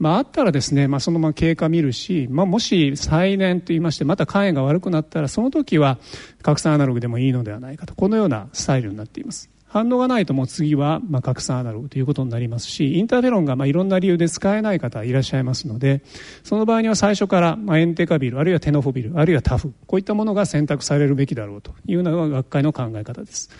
[0.00, 5.98] まあ、あったらですね、まあ、そのまま経過見るし、まあ、もし再燃といいましてまた肝炎が悪くなったらその時は
[6.42, 9.57] 拡散アナログでもいいのではないかとこのようなスタイルになっています。
[9.68, 16.02] 反応がないともう次はまあ拡散アナログということになりますしインターフェロンがまあいろんな理由で使えない方いらっしゃいますので
[16.42, 23.50] その場合には最初からまあエンテカビルあるいはテノフォビルあるいはタフこういったものが選択されるべきだろうというのが学会の考え方です。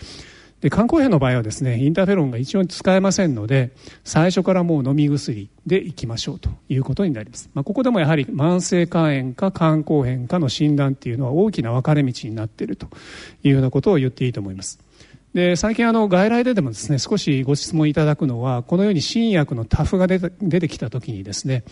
[0.61, 3.71] で肝硬変の場合はですねインターフェロンが一応使えませんので
[4.03, 12.89] 最初からもう飲み薬でいきましょうということになります、まあ、ここでもやはり慢性肝炎か肝硬変かの診断っていうのは大きな分かれ道になっていると
[13.45, 14.81] いうようなことを言っていいと思います。
[15.39, 21.63] で最近あの外来ででもですね少しご質問いただくのはこのように新薬のタフが出てきた時にですね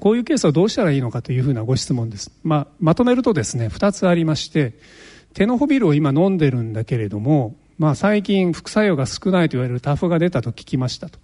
[0.00, 4.72] こういうケースはどうしたらいいのかというふうなご質問です、まあ、まとめるとですね2つありまして
[5.34, 11.18] テノホビルを今飲んでるんだけれども、まあ、最近副作用が少ないと言われるタフが出たと聞きましたと、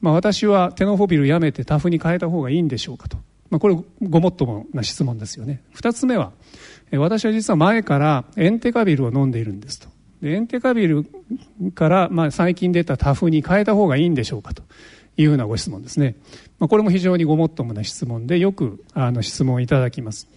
[0.00, 3.16] まあ、私はテノホビルやめてタフに変えた方がいいんでしょうかと、
[3.50, 5.64] まあ、これごもっともな質問ですよね。
[5.74, 6.30] 2つ目は
[6.92, 9.95] 私は実は前からエンテカビルを飲んでいるんですと。
[10.20, 11.04] でエンテカビル
[11.74, 14.62] から、まあ、最近出たタフに変えた方がいいんでしょうかと
[15.16, 16.16] いうふうなご質問ですね、
[16.58, 20.28] まあ、これも非常にごもっともな質問でよくあの質問いただきます。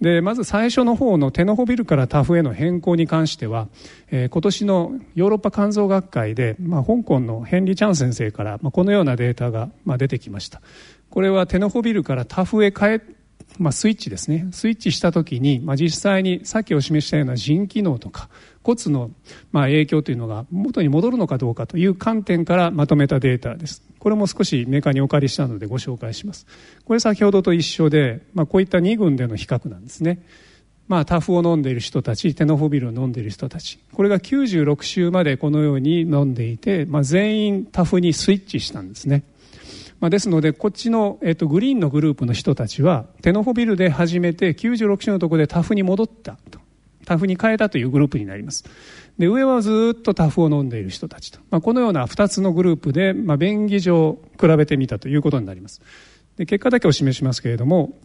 [0.00, 3.68] でまず最初の方のテノホビルからタフへの変更に関しては、
[4.10, 10.60] えー、今年のヨーロッパ肝臓学会で、まあ、香港のヘンリー・チャン先生から、まあ、このようなデータが、まあ、出てきました。
[11.10, 13.00] これはテノホビルからタフへ変え
[13.58, 14.48] まあ、スイッチですね。
[14.52, 18.28] スイッチした時に、まあ、実際にさっきお示したような腎機能とか
[18.62, 19.10] 骨の
[19.52, 23.82] まあ影響というのが元に戻るのかどうかという観点からまとめたデータです。
[23.98, 26.46] これも少しメーカーにお借りしたのでご紹介します。
[26.84, 30.22] これ先ほどと一緒で、まあ、こういった2群での比較なんですね。
[30.86, 33.78] まあ、タフを飲んでいる人たちテノフビルを飲んでいる人たち。
[33.92, 39.22] これが96週までこのように飲んでいて、まあ、全員タフにスイッチしたんですね。
[40.04, 46.58] まあ、ですのでこっちの、えっと、グリーンのグループの人たちはテノホビルで始めて96種のところでタフに戻ったと。
[47.06, 48.64] タフに変えたというグループになります。
[49.16, 55.80] で上はずっとタフを飲んでいる人たちと、まあ、このような2つのグループで、まあ、便宜上比べてみたということになります。
[56.36, 57.98] で結果だけお示しますけれども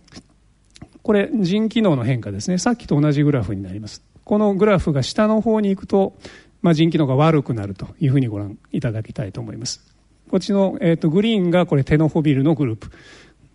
[1.03, 2.59] これ腎機能の変化ですね。
[2.59, 4.05] さっきと同じグラフになります。
[4.23, 6.15] このグラフが下の方に行くと、
[6.61, 9.98] まあ、腎機能が悪くなるというふうにご覧いただきたいと思います。
[10.29, 12.91] こっちの、えーと、グリーンがこれテノフォビルのグループ。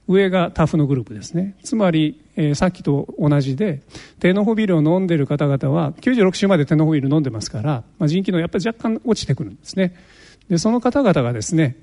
[0.07, 1.57] 上がタフのグループですね。
[1.63, 3.81] つまり、えー、さっきと同じで
[4.21, 9.95] テノフォビルを飲んでる方々は96週までテノフォビル飲んでますから、まあ、腎機能やっぱり若干落ちてくるんですね。
[10.51, 11.77] でその方々がですね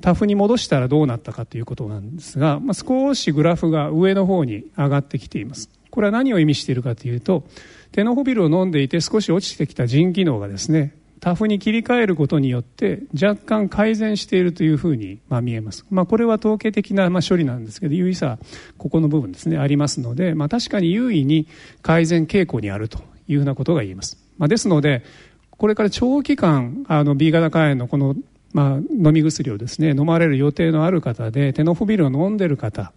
[0.00, 5.68] タフに戻したらどうなったかということなんですが、まあ、少しグラフが上の方に上がってきています。
[5.90, 7.44] これは何を意味しているかというと
[7.92, 18.38] テノフォビルを飲んでいて少し落ちてきた腎機能がですねタフに切り替えることによって若干改善しているというふうにま見えます、まあ、これは統計的なま処理なんですけど有意差
[18.76, 21.46] ここの部分ですねありますので、まあ、確かに優位に
[21.82, 25.04] 改善傾向にあるというふうなことが言えます、まあ、ですので
[25.50, 28.14] これから長期間あの B 型肝炎のこの
[28.52, 32.92] まあ飲み薬をですね飲まれる予定のある方でテノフォビルを飲んでいる方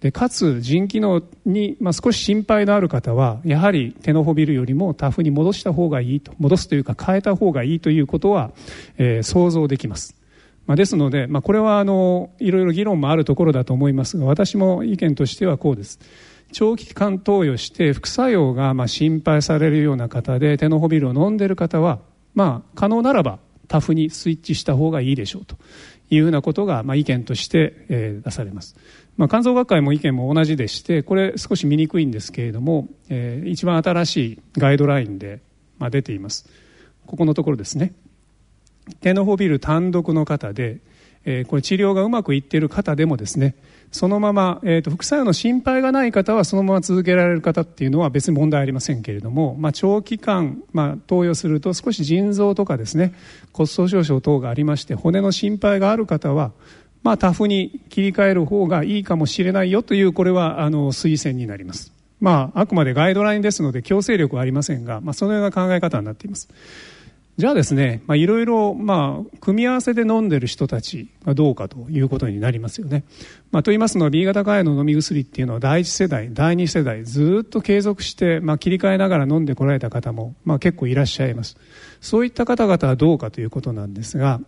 [0.00, 8.52] でかつ腎機能に、まあ、少し心配のある方はやはりテノフォビルよりもタフに戻した方がいいと戻すというか変えた方がいいということは、
[8.96, 10.14] えー、想像できます、
[10.66, 15.98] まあ、ですので、まあ、これはあのいろいろ議論もあるところだと思いますが私も意見としてはこうです
[16.52, 21.98] 長期間投与して副作用がまあ心配されるような方でテノフォビルを飲んでいる方は、
[22.34, 25.56] まあ、可能ならばタフにスイッチした方がいいでしょうと
[26.10, 28.76] いうようなことが、まあ、意見として、出されます。
[29.18, 35.40] まあ、肝臓学会も意見も同じでしてこれ少し見にくいんですけれども、えー、一番新しいガイドラインで、
[35.78, 36.48] まあ、出ています。
[37.06, 37.92] ここのところですね。
[39.00, 40.78] テノフォビル単独の方で、
[41.24, 43.54] えー、これ治療がうまくいっている方でもですね
[43.90, 53.14] そのまま、えーと、副作用の心配がない方はそのまま続けられる方っていうのは別に問題ありませんけれども、まあ、長期間、まあ、投与すると少し腎臓とかですね
[53.52, 56.52] 骨粗しょう症等がありまして骨の心配がある方は
[57.08, 61.90] まあ、タフに切り替える方がいいかもしれないよというこれはあの推薦になります、
[62.20, 66.50] まあ、あくまでガイドラインですので強制力はありませんが、まあ、そのような考え方になっています
[67.38, 73.04] じゃあですね、まあ、いろいろ、まあ、組み合わせで飲んでる人たちがどうかということになりますよね。
[73.52, 81.56] まあ、と言いますのは B 型肝炎の飲み薬っていうのは第一世代、第二世代ずっと継続して、まあ、切り替えながら飲んでこられた方も、まあ、結構いらっしゃいます。
[82.00, 84.40] そういった方々はどうかということなんですが、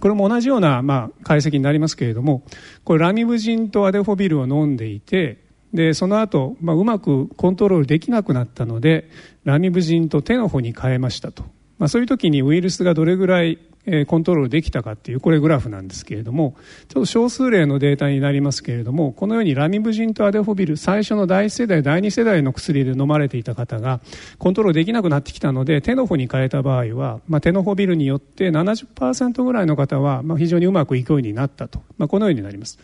[0.00, 2.42] これも同じような、まあ、解析になりますけれども
[2.84, 5.38] これラミブジンとアデフォビルを飲んでいて
[5.72, 9.10] でその後、まあうまくコントロールできなくなったので
[9.44, 11.44] ラミブジンとテノホに変えましたと、
[11.78, 13.58] まあ、そういう時にウイルスがどれぐらい
[14.06, 16.56] コントロールできたかっていうこれグラフなんですけれども
[16.88, 24.00] ちょっと少数例のデータになりますけれどもこのようにラミブジンとアデフォビル最初の第1世代第2世代の薬で飲まれていた方が
[24.38, 32.78] コントロールできなくなってきたのでテノホに変えた場合は、まあ、テノホビルによって70%ぐらいの方は、まあ、非常にうまくいくようになったと、まあ、このようになります。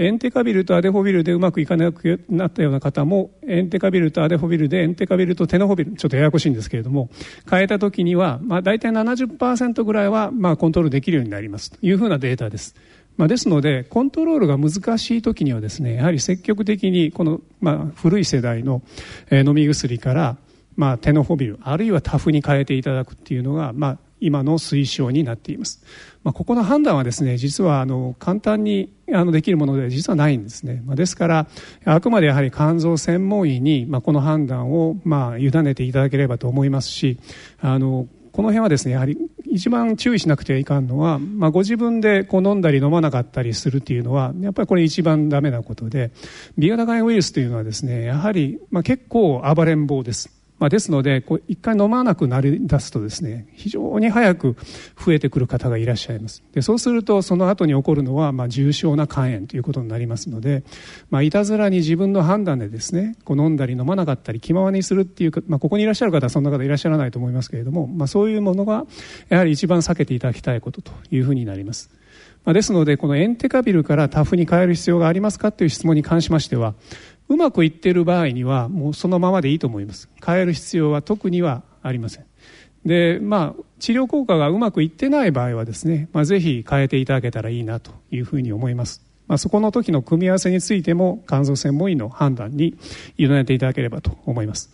[0.00, 7.10] エンテカビルとアデフォビルでうまくいかなくなったような方もエンテカビルとアデフォビルでエンテカビルとテノホビルちょっとややこしいんですけれども
[7.50, 12.74] 変えた時には、まあ、大体70%ぐらいは、まあ、コントロールできるようになりますというふうなデータです。
[13.18, 18.80] まあ、ですのでコントロールが難しい時にはですねやはり積極的にこの、まあ、古い世代の、
[19.30, 20.38] 飲み薬から、
[20.76, 25.82] まあ、テノホビルあるいはタフに変えていただくっていうのが、まあ、今の推奨になっています。
[26.22, 30.82] まあ、ここの判断はですね、実はあの簡単にあのできるもので実はないんですね。
[30.84, 31.46] まあ、ですから、
[31.84, 37.18] あくまでやはり肝臓専門医に、まあ、この判断を、まあ、委ねていただければと思いますし、
[37.60, 46.10] あの、この辺はですね、やはり一番注意しなくてはいかんのは、まあ、ご自分でこう飲んだり飲まなかったりするっていうのは、やっぱりこれ一番ダメなことで、
[46.56, 50.39] B 型肝炎ウイルスというのはですね、やはり、まあ、結構暴れん坊です。
[50.60, 54.56] まあ、ですので、こう一回飲まなくなり出すとですね、非常に早く
[55.02, 56.42] 増えてくる方がいらっしゃいます。
[56.52, 60.62] でそうすると、その後に起こるのは、まあ、重症な肝炎ということになりますので、
[61.08, 68.84] まあ、いたずらに自分の判断でですね、こう飲んだり飲まなかったり、気ままにするっていうか、まあ、ここにいらっしゃる方はそんな方いらっしゃらないと思いますけれども、まあ、そういうものが、
[69.30, 71.90] やはり一番避けていただきたいことというふうになります。
[72.44, 76.74] まあ、ですので、このエンテカビルからタフに変える必要がありますかという質問に関しましては、
[77.30, 80.08] うまくいっている場合にはもうそのままでいいと思います。
[80.24, 82.26] 変える必要は特にはありません。
[82.84, 92.76] でまあ治療効果がうまくいってない場合はですね、まあ、ぜひ変えていただけたらいいなというふうに思います、まあ、そこの時の組み合わせについても肝臓専門医の判断に
[93.16, 94.70] 委ねていただければと思います。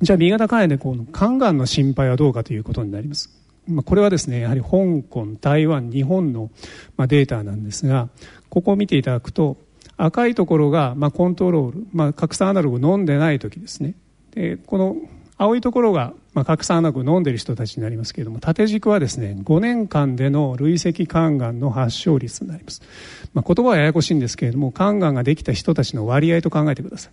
[0.00, 3.30] じゃあ B 型肝炎でこの肝がんの心配はどうかということになります。
[3.66, 6.50] まあ、これはですねやはり香港台湾日本の
[7.08, 8.08] データなんですが
[8.48, 9.58] ここを見ていただくと
[9.98, 13.94] 赤いところが、まあ、コントロール、まあ、拡散アナログを飲んでない時ですね。
[14.30, 14.96] でこの
[15.36, 22.82] 青いところが、まあ、拡散アナログを飲んでる人たちになりますけれども縦軸はですね5年間での累積肝がんの発症率になります、
[23.34, 27.12] まあ、言葉はややこしいんですけれども肝がんができた人たちの割合と考えてください。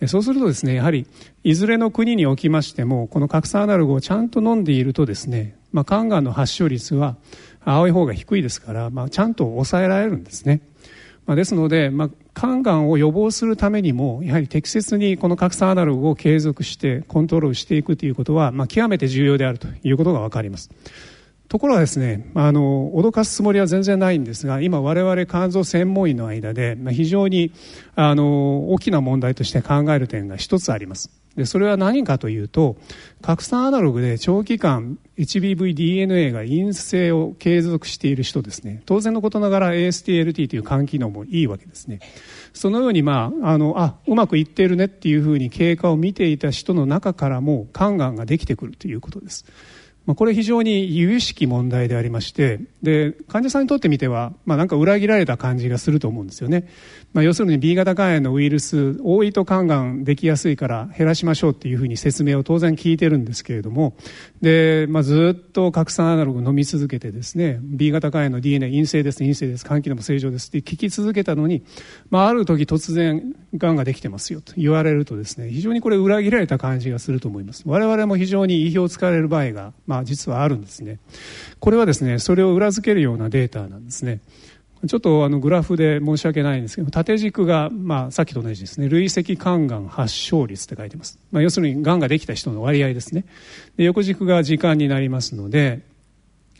[0.00, 1.06] でそうするとですねやはり
[1.42, 7.16] いずれの国におきましてもこの拡散アナログをちゃんと飲んでいるとですね、まあ、肝がんの発症率は
[7.64, 10.60] 青い方が低いですから、まあ、ちゃんと抑えられるんですね。
[11.26, 20.70] まあ、ですので、まあ、肝がんを予防するためにもやはり適切にこの核酸アナログを継続してコントロールしていくということは、まあ、極めて重要であるということが分かります。
[21.48, 27.52] ところがですねあの脅かすつもりは全然ないんですが今我々肝臓専門医の間で、まあ、非常に
[27.94, 31.10] あの大きな問題として考える点が一つあります。
[31.36, 32.76] でそれは何かというと
[33.20, 38.82] 核酸アナログで長期間 HBVDNA が陰性を継続している人ですね。
[38.86, 42.00] 当然のことながら ASTLT という肝機能もいいわけですね。
[42.52, 49.44] そのようにまああのあうまくいっているねっていうふうに経過を見ていた人の中からも肝がんができてくるということです。
[50.06, 56.68] まあ、これ非常に由々しき問題でありましてで患者さんにとってみては、まあ、なんか裏切られた感じがすると思うんですよね、
[57.16, 63.96] まあ、要するに B 型肝炎のウイルス多いと肝がんできやすいから減らしましょうっていうふうに説明を当然聞いてるんですけれども
[64.42, 71.64] で、まあ、ずっと核酸アナログ飲み続けてですね B 型肝炎の DNA 陰性です陰性です肝機能も正常ですって聞き続けたのに、
[72.10, 80.98] まあ、ある時突然がんができてますよと言われるとですね非常にこれ裏切られた感じがすると思います我々も非常に意表をつかれる場合が、まあ、実はあるんですね。
[81.60, 84.20] これはですね、それを裏付けるようなデータなんですね。
[84.86, 91.18] ちょっとあのグラフで申し訳ないんですけど、縦軸が、まあ、さっきと同じですね、累積肝がん発症率って書いてます。
[91.32, 93.24] まあ、要するに、がんができた人の割合ですね。
[93.76, 95.80] で横軸が時間になりますので、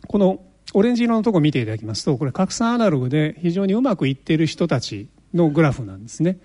[0.07, 0.41] この
[0.73, 6.37] オレンジ色のところを見ていただきますと、これ、拡散アナログで非常にうまくいっている人たちのグラフなんですね。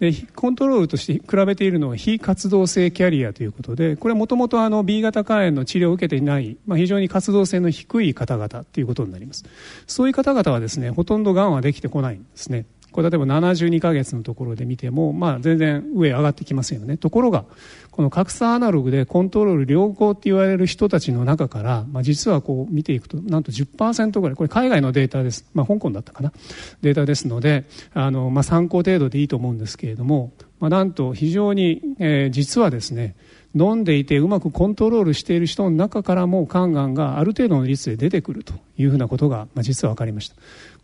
[0.00, 9.44] でコントロールとして比べているのは非活動性キャリアということでこれはもともと B 型肝炎の治療を受けていない、まあ、非常に活動性の低い方々ということになります。
[9.86, 12.66] そういう方々はですねほとんどがんはできてこないんですね。
[12.96, 16.96] これ例えば72ヶ月のところで見ても、まあ、全然上上がってきませんよね。
[16.96, 17.44] ところが
[17.90, 24.36] この格差アナログでコントロール良好って言われる人たちの中から、まあ、実はこう見ていくとなんと10%ぐらい。
[24.36, 26.32] これ海外のデータです、まあ、香港だったかな。
[26.80, 33.14] データですのであの、まあ、参考程度でいいと思うんですけれども、まあ、なんと非常に、えー、実はですね
[33.56, 40.36] 飲んでいてうまくコントロールしている人の中からも肝がんがある程度の率で出てくるというふうなことが、まあ、実は分かりました。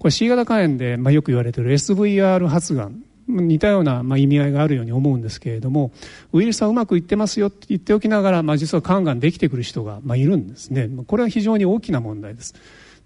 [0.02, 5.92] これ C 型肝炎で、まあ、よく言われている SVR 発がん似たような、まあ、意味合いがあるように思うんですけれども
[6.32, 10.90] ウイルスはうまくいってますよって言っておきながら、まあ、実は肝がんできてくる人が、まあ、いるんですね。
[11.06, 12.56] これは非常に大きな問題です。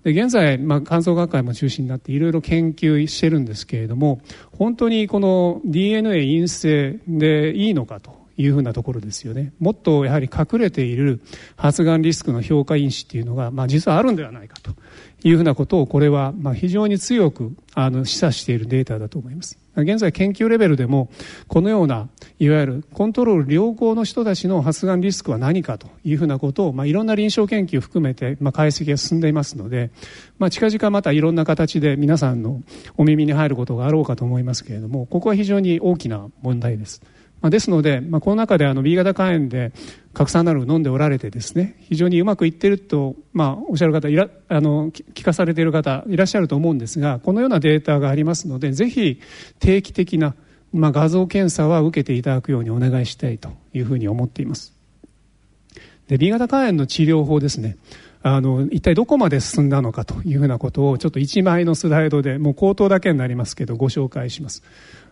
[0.05, 4.23] で現在、まあ、肝臓学会も中心になっていろいろ研究してるんですけれども
[4.53, 9.53] 本当にこの DNA 陰性でいいのかというふうなところですよね。
[9.59, 11.21] もっとやはり隠れている
[11.57, 14.73] 発がんリスクの評価因子っていうのが、まあ、実はあるんではないかと
[15.27, 19.59] いうふうなことをこれはま非常に強くあの示唆しているデータだと思います。
[19.75, 21.11] 現在研究レベルでも
[21.49, 22.09] このような
[22.39, 29.91] いわゆるコントロール良好の人たちの発がんリスクは何かというふうなことを、まあ、いろんな臨床研究を含めて、まあ、解析が進んでいますので、
[30.39, 32.63] まあ、近々またいろんな形で皆さんの
[32.97, 37.03] お耳に入ることがあろうかと思いますけれどもここは非常に大きな問題です。
[37.41, 39.73] まあ、ですので、まあ、この中であの B 型肝炎で
[40.15, 49.21] 核酸ナルを飲んでおられてですね非常にうまくいっていると、まあ、おっしゃる方いらあの聞かされている方いらっしゃると思うんですがこのようなデータがありますのでぜひ
[49.61, 50.35] 定期的な、
[50.73, 54.75] まあ、画像検査は受けていただくようにお願いしたいというふうに思っています。
[56.09, 57.77] で B 型肝炎の治療法ですね。
[58.23, 64.65] あの一体どこまで進んだのかというふうなことをちょっと1枚のスライドでもう口頭だけになりますけどご紹介します。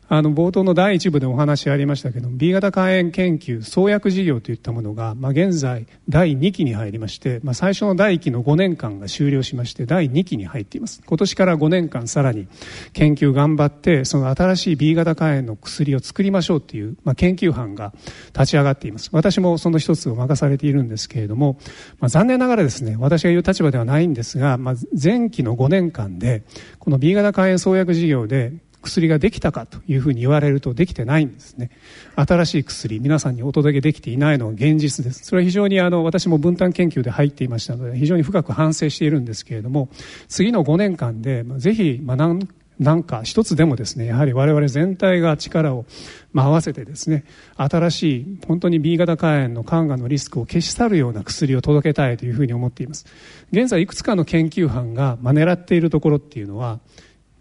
[0.08, 11.02] あの冒頭の第一部でお話ありましたけど B 型肝炎研究創薬事業といったものが、まあ、現在第2期に入りまして、まあ、最初の第1期の5年間が終了しまして第2期に入っています。
[11.06, 12.48] 今年から5年間さらに
[12.92, 17.94] 研究頑張ってその新しい B 型肝炎の薬を作りましょうという、まあ、研究班が
[18.34, 19.08] 立ち上がっています。
[19.12, 21.58] 私もその一つを任されているんですけれども、
[21.98, 26.42] まあ、残念ながらですね私が言う立場ではないんですが、まあ、前期の5年間で
[26.78, 28.52] この B 型肝炎創薬事業で
[28.84, 31.70] 薬ができたかというふうに言われるとできてないんですね
[32.14, 39.88] 新しい薬皆さんにお届けできていないのが現実ですそれは非常にあの私も分担研究で入っていましたので非常に深く反省しているんですけれども
[40.28, 45.86] 次の5年間でぜひ、まあ、何なんか一つでもですね、やはり我々全体が力を、
[46.32, 47.24] まあ、合わせてですね、
[47.56, 53.06] 新しい本当に B 型肝炎の肝がんのリスクを消し去るような薬を届けたいというふうに思っています。
[53.52, 56.80] 現在いくつかの研究班が、まあ、狙っているところっていうのは、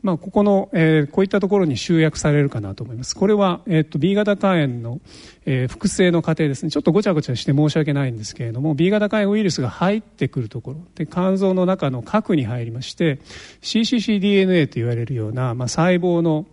[0.04, 3.16] まあ、ここの、えー、こういったところに集約されるかなと思います。
[3.16, 5.00] これは、えっ、と、B 型肝炎の、
[5.46, 6.72] えー、複製の過程ですね。
[6.72, 13.20] ちょっとごちゃごちゃして申し訳ないんですけれども、B 型肝炎ウイルスが入ってくるところ、で、肝臓の中の核に入りまして、
[13.62, 16.48] CCCDNA と言われるような、まあ、細胞の、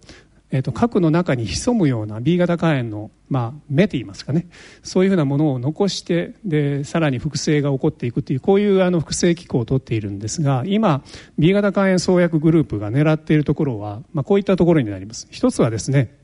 [0.52, 4.48] えーと、核の中に潜むような B 型肝炎の、まあ、目といいますかね。
[4.82, 11.04] そういうふうなものを残してでさらに複製が起こっていくというこういうあの複製機構を取っているんですが今
[11.38, 15.28] B 型肝炎創薬グループが狙っているところは、まあ、こういったところになります。
[15.30, 16.18] 一つはですね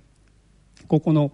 [0.88, 1.32] ここの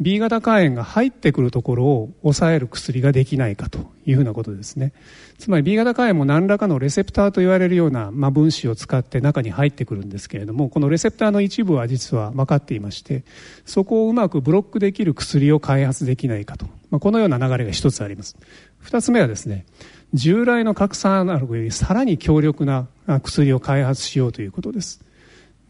[0.00, 4.92] B 型肝炎が入ってくるところを抑える薬ができないかというふうなことですね。
[5.38, 13.24] つまり B 型肝炎も何らかのレセプターと言われるような、まあ、分子を使って中に入ってくるんですけれどもこのレセプターの一部は実は分かっていまして
[13.66, 18.36] そこをうまくブロックできる薬を開発できないかと、まあ、このような流れが一つあります。
[18.78, 19.66] 二つ目はですね
[20.14, 22.88] 従来の核酸アナログよりさらに強力な
[23.22, 25.00] 薬を開発しようということです。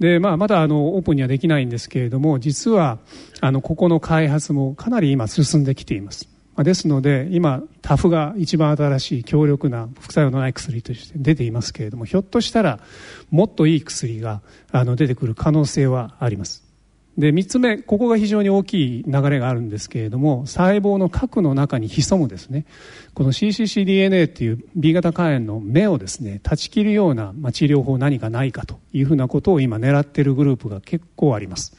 [0.02, 2.98] で、まあ、まだあのオープンにはできないんですけれども実は
[3.40, 6.28] あのここの開発もかなり今進んできています。
[6.58, 12.80] ですので今タフが一番新しい強力な副作用のない薬として出ていますけれどもひょっとしたら
[13.30, 14.42] もっといい薬が
[14.72, 16.61] あの出てくる可能性はあります。
[17.18, 22.64] で3つ目ここが非常に大きい流れがあるんですけれども細胞の核の中に潜むですね。
[23.14, 31.76] この CCCDNA っていう B 型肝炎の目をですね断ち切るような、まあ、治療法何かないかというふうなことを今狙っているグループが結構あります。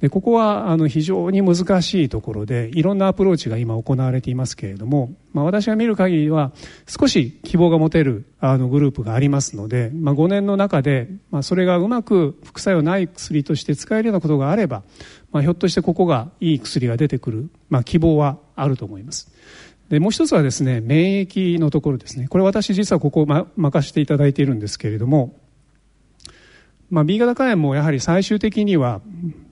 [0.00, 6.52] でここはあの非常に難しいところでいろんなアプローチが今行われていますけれども、まあ、私が見る限りは
[6.86, 14.84] 少し希望が持てるあのグループがありますので、まあ、5年の中で、まあ、それがうまく副作用ない薬として使えるようなことがあれば、
[15.32, 19.32] まあ、ひょっとしてここがいい薬が出てくる、まあ、希望はあると思います。
[19.88, 22.28] でもう一つはですね免疫のところですね。
[22.28, 25.34] これ私実はここを、ま、任せていただいているんですけれども
[26.90, 29.00] まあ、B 型肝炎もやはり最終的には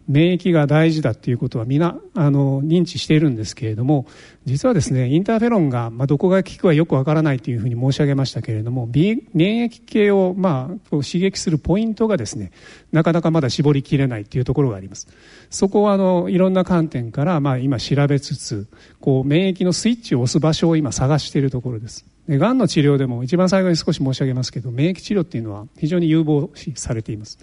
[0.09, 4.07] 免疫が大事だということは皆あの認知しているんですけれども
[4.45, 12.53] 実はですねインターフェロンが、まあ、どこが効くかよくわからないというふうに申し上げましたけれども、免疫系を、まあ、刺激するポイントがですね
[12.93, 15.09] なかなかまだ絞りきれないというところがあります。
[15.51, 18.69] そこはあのいろんな観点から、まあ、今調べつつ
[19.01, 22.16] こう免疫のスイッチを押す場所を今探しているところです。
[22.29, 27.39] でがんの治療でも一番最後に少し申し上げますけど免疫治療っていうのは非常に有望視されています。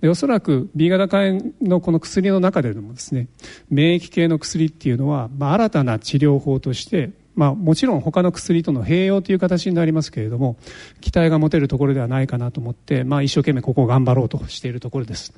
[0.00, 3.26] でおそらく B 型肝炎のこの薬の中でもですね
[3.68, 10.56] 免疫系の薬っていうのは、まあ、新たな治療法としてまあ、もちろん他の薬との併用という形になりますけれども
[11.00, 15.32] 期待が持てるところではないかなと思って、まあ、一生懸命ここを頑張ろうとしているところです。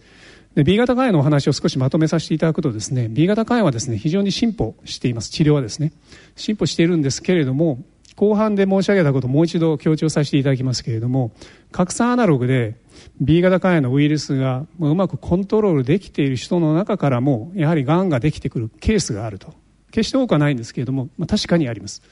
[0.55, 5.31] で B 型肝炎のお話を少しまとめさせていただくとですね B 型肝炎はですね非常に進歩しています。
[5.31, 5.93] 治療はですね
[6.37, 7.79] 進歩しているんですけれども
[8.17, 11.33] 後半で申し上げたことをもう一度強調させていただきますけれども
[11.73, 12.77] 拡散アナログで
[13.21, 19.55] B 型肝炎のウイルスがうまくコントロールできている人の中からもやはりがんができてくるケースがあると。
[19.91, 22.03] 決して多くはないんですけれども、まあ、確かにあります、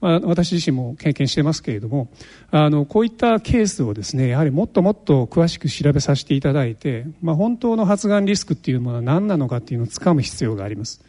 [0.00, 2.10] まあ、私自身も経験してますけれども
[2.50, 11.00] あのこういったケースをですねやはりもっともっと詳しく調べさせていただいて、まあ、本当の発がんリスクっていうものは何なのかっていうのをつかむ必要があります。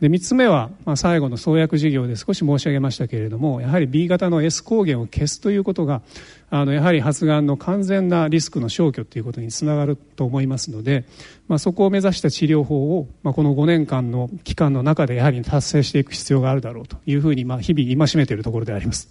[0.00, 6.00] で3つ目は、まあ、最後の創薬事業で少し申し上げましたけれどもやはり B 型の S 抗原を消すということが
[6.48, 11.04] あのやはり発がんの完全なリスクの消去ということにつながると思いますので、
[11.48, 19.10] まあ、そこを目指した治療法を、まあ、この5年間の期間の中でやはり達成していく必要があるだろうというふうに、まあ、日々戒めているところであります。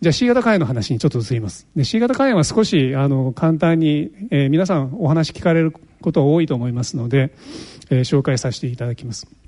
[0.00, 1.68] じゃあ C 型肝炎の話にちょっと移ります。
[1.76, 7.32] で C 型肝炎は少しあの簡単に、えー、皆さんお話聞かれることが多いと思いますので、
[7.90, 9.39] えー、紹介させていただきます。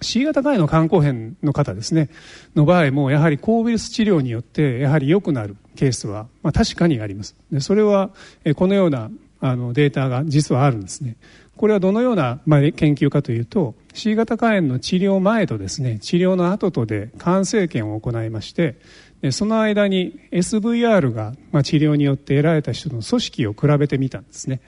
[0.00, 2.10] C 型肝炎の肝硬変の方ですね、
[2.54, 7.36] の場合も、やはり抗ウイルス治療によって、やはり良くなるケースは、まあ、確かにあります。
[7.50, 8.10] でそれは、
[8.56, 11.16] このようなあのデータが実はあるんですね。
[11.56, 18.76] これはどのような、まあ、研究かというと、C 型肝炎の治療前とですね、治療の後とで肝生検を行いまして、
[19.30, 24.60] その間に SVR が、まあ、治療によって得られた人の組織を比べてみたんですね。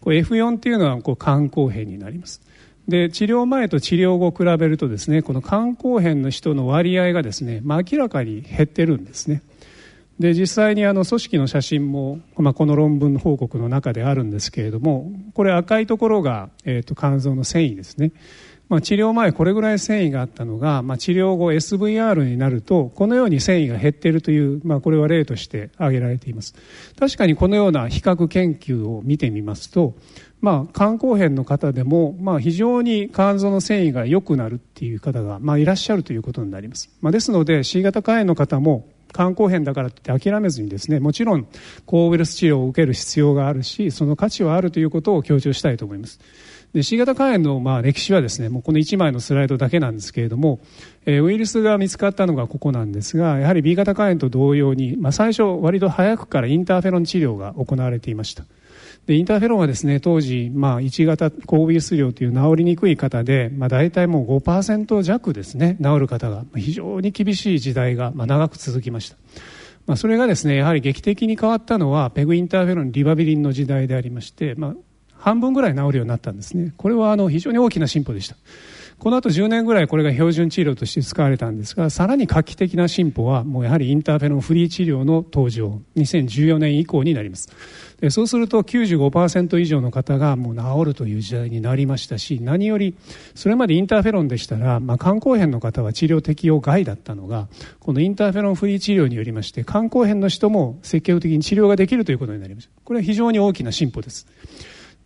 [0.00, 2.40] これ F4 っていうのはこう肝硬変になります。
[2.88, 9.42] で治療前と治療後を比べるとですねこの肝硬変の人の割合がですね、まあ、明らかに減ってるんですね。
[10.18, 18.12] で実際にあの組織の写真も、まあ、この論文報告の中であるんですけれどもこれ赤いところが、えーと、肝臓の繊維ですね、
[18.68, 26.54] まあ、治療前これぐらい繊維があったのが、まあ、治療後 SVR になるとこのように繊維が減っているという、まあ、これは例として挙げられています。
[26.98, 29.94] 確かにこのような比較研究を見てみますと
[30.40, 41.46] まあ、肝硬変の方でも、まあ、非常に肝臓の繊維が良くなるっていう方が、まあ、いらっしゃるということになります、まあ、ですので C 型肝炎の方も肝硬変だからって諦めずにですねもちろん
[41.84, 46.20] 抗ウイルス治療を受ける必要があるしその価値はあるということを強調したいと思います。
[46.72, 50.60] で C 型肝炎のまあ歴史はですねもうこの1枚のスライドだけなんですけれども、
[51.04, 58.44] えー、ウイルスが見つかったのがここなんですがやはり B 型肝炎と同様に、まあ、最初割と早くからインターフェロン治療が行われていました。
[59.06, 66.44] でインターフェロンはですね当時、まあ、1型抗ウイルス量という治りにくい方で、まあ、大体もう5%弱ですね治る方が。
[66.54, 69.16] 非常に厳しい時代が、まあ、長く続きました。
[69.86, 74.74] まあ、それがですねやはり劇的に変わったのはペグインターフェロンリバビリンの時代でありまして、まあ、
[75.20, 76.72] 半分ぐらい治るようになったんですね。
[76.76, 78.36] これはあの非常に大きな進歩でした。
[78.98, 85.80] この後10年ぐらいこれが標準治療として使われたんですがさらに画期的な進歩はもうやはりインターフェロンフリー治療の登場。
[85.96, 87.48] 2014年以降になります。
[88.08, 92.96] そうすると95%以上の方がもう治るという時代になりましたし何より
[93.34, 97.48] それまでインターフェロンでしたら、まあ、肝硬変の方は治療適用外だったのが
[97.78, 102.70] このインターフェロンフリー治療によりまして肝硬変の人も積極的に治療ができるということになりました。
[102.84, 104.26] これは非常に大きな進歩です。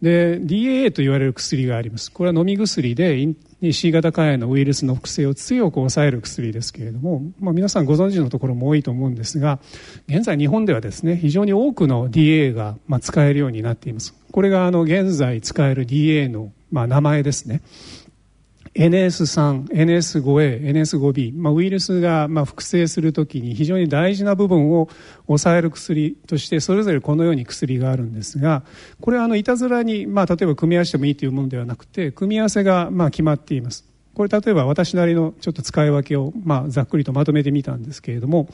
[0.05, 2.13] で DAA と言われる薬があります。
[2.13, 3.27] これは飲み薬で
[3.73, 9.61] C 型肝炎のウイルスの複製を強く抑える薬ですけれども、まあ、皆さんご存知のところも多いと思うんですが
[10.07, 14.15] 現在日本ではですね非常に多くの DA がま使えるようになっています。
[14.31, 17.63] これがあの現在使える DA のまあ名前ですね。
[18.75, 24.89] NS3、NS5A、NS5B、まあ、ウイルスがまあ複製するときに非常に大事な部分を
[25.27, 28.65] 抑える薬としてそれぞれこのように薬があるんですが
[29.01, 33.85] これはあのいたずらに、まあ、例えば組み合わせてもいいというものではなくて組み合わせがまあ決まっています。
[34.15, 38.49] これ例えば私なりのちょっと使い分けを、まあ、ざっくりとまとめてみたんですけれども、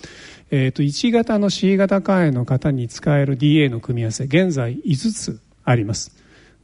[0.51, 6.17] えー、と1型の C 型肝炎の方に使える DA の組み合わせ現在5つあります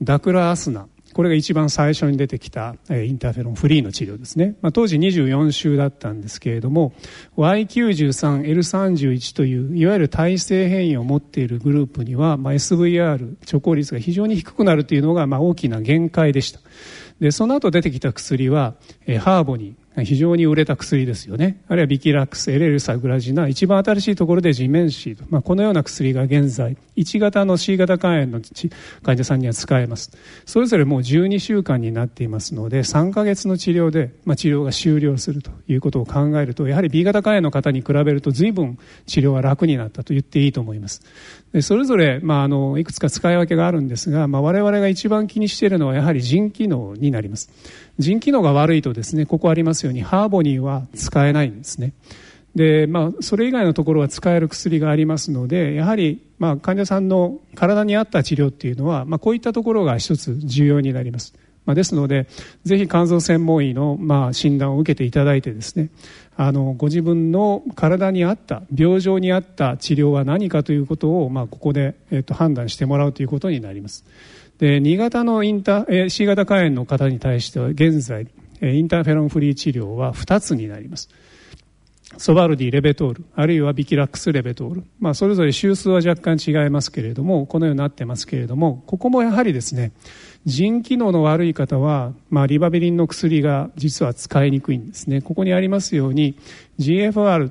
[0.03, 4.55] ダクラアスナこれが一番最初に出てきた、えインターフェロンフリーの治療ですね。
[4.61, 6.93] まあ、当時24週だったんですけれども、
[7.39, 16.61] Y93、L31 という、いわゆる体性変異を持っているグループには、まあ、SVR、貯効率が非常に低くなるというのが、まあ、大きな限界でした。
[17.19, 18.75] で、その後出てきた薬は、
[19.07, 21.59] えハーボニー、非常に売れた薬ですよね。
[21.69, 25.25] あるいはビキラックス、エレルサグラジナ、一番新しいところでジメンシード。
[25.31, 28.41] まあ、このような薬が現在、1型の C 型肝炎の
[29.03, 30.11] 患者さんには使えます。
[30.45, 41.03] それぞれもう12週間になっていますので、3ヶ月の治療で、まあ、治療が終了するということを考えると、やはり B 型肝炎の方に比べると随分治療は楽になったと言っていいと思います。
[41.53, 47.51] でそれぞれ、まあ、あの、いくつか使い分けがあるんですが、まあ、我々が一番気にしているのはやはり腎機能になります。
[47.99, 51.93] 腎機能が悪いとですね、ここありますように、ハーボニーは使えないんですね。
[52.57, 61.35] で、まあ、それ以外のところは使える薬がありますのでやはり、まあ、患者さんの体に合った治療っていうのは、まあ、こういったところが一つ重要になります。
[61.67, 62.29] まあ、ですので、
[62.65, 65.91] ぜひ肝臓専門医の、まあ、診断を受けていただいてですね、
[66.37, 74.05] あの、ご自分の体に合った、病状に合った治療は何かということを、まあ、ここで、えっと、判断してもらうということになります。
[74.59, 78.27] で、2型のインター、C 型肝炎の方に対しては、現在、
[78.63, 81.09] インターフェロンフリー治療は2つになります。
[82.19, 84.85] ソバルディ、レベトール、あるいはビキラックス、レベトール。
[85.01, 89.93] まあ、それぞれ周数は若干違いますけれども、このようになってますけれども、ここもやはりですね、
[90.47, 95.21] 腎機能の悪い方は、まあ、リバビリンの薬が実は使いにくいんですね。
[95.21, 96.39] ここにありますように、
[96.79, 97.51] GFR、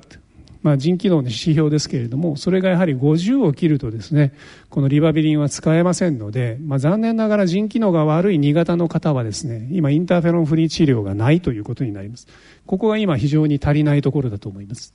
[0.62, 4.32] まあ、腎機能の指標ですけれども、それがやはり50を切るとですね、
[4.70, 12.26] このリバビリンは使えませんので、まあ、残念ながら腎機能が悪い2型の方はですね、今インターフェロンフリー治療がないということになります。
[12.64, 14.94] ここが今非常に足りないところだと思います。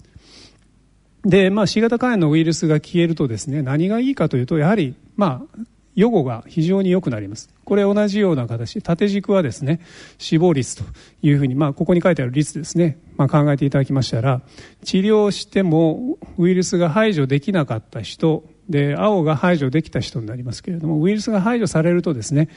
[1.24, 5.62] で、まあ、C 型肝炎のウイルスが消えるとですね、何がいいかというと、やはり、まあ、
[5.96, 7.50] 予後が非常に良くなります。
[7.66, 9.82] これ同じような形、縦軸はですね、
[10.18, 10.84] 死亡率と
[11.22, 14.42] いうふうに、まあ、ここに書いてある率ですね、まあ、考えていただきましたら、
[14.84, 22.50] 治療してもウイルスが排除できなかった人、で、青が排除できた人になりますけれども、ウイルスが排除されるとですね、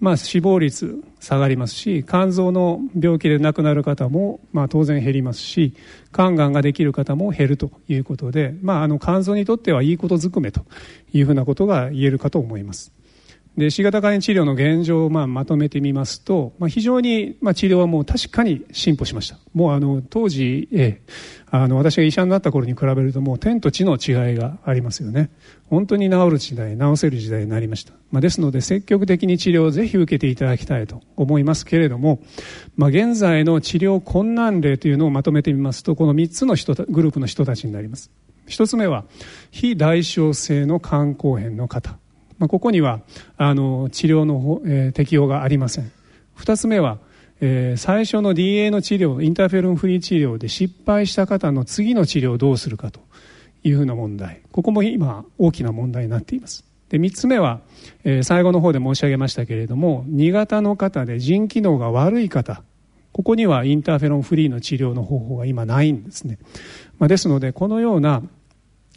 [0.00, 5.74] まあ、死亡率下がりますし、肝臓の病気で亡くなる方も、まあ、当然減りますし、
[6.12, 10.64] 肝がんができる方も減るということで、まあ、あの、肝臓にとってはいいことずくめと
[11.12, 12.92] いうふうなことが言えるかと思います。
[13.56, 19.38] で C 型肝炎治療の現状をまあまとめてみますと、まあ、非常にまあ治療はもう確かに進歩しました。
[19.52, 21.00] もうあの当時、え
[21.50, 25.30] あの私が医者になった頃に比べるともう天と地の違いがありますよね。
[25.68, 32.20] 本当に治る時代治せる時代になりました、まあ、ですので積極的に治療をぜひ受けていただきたいと思いますけれども、
[32.76, 38.10] まあ、現在の治療困難例というのをまとめてみますとこの3つの人グループの人たちになります。
[38.46, 39.04] 一つ目は
[39.52, 41.99] 非代償性の肝硬変の方。
[42.40, 43.00] まあ、ここには
[43.36, 45.92] あの治療の、えー、適用がありません。
[46.38, 46.98] 2つ目は、
[47.40, 53.00] えー、最初の DA の治療インターフェロンフリー治療で失敗した方の次の治療をどうするかと
[53.62, 54.40] いうふうな問題。
[54.52, 56.64] ここも今大きな問題になっています。
[56.88, 57.60] で3つ目は、
[58.04, 62.62] えー、最後の方で申し上げましたけれども2型の方で腎機能が悪い方。
[63.12, 66.38] ここにはインターフェロンフリーの治療の方法が今ないんですね、
[66.98, 68.22] まあ、ですのでこのような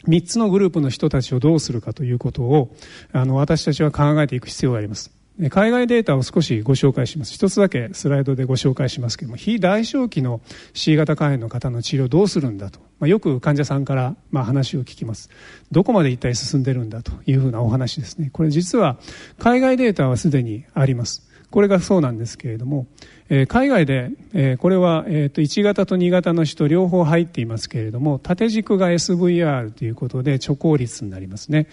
[0.07, 2.75] 3つのグループの人たちをどうするかということを
[3.11, 5.11] あの私たちは考えていく必要があります。
[5.49, 7.33] 海外データを少しご紹介します。
[7.33, 10.41] 一つだけスライドでご紹介しますけども非代償期の
[10.73, 15.29] C 型肝炎の方の治療どうするんだと、まあ、よく患者さんからまあ話を聞きます。
[15.71, 18.29] どこまで一体進んでるんだというふうなお話ですね。
[18.31, 18.99] これ実は
[19.39, 21.27] 海外データはすでにあります。
[21.49, 22.87] これがそうなんですけれども
[23.35, 31.67] え海外で、えこれは、えー、と1型と2型の人両方入っていますけれども縦軸が SVR ということで貯効率になりますね。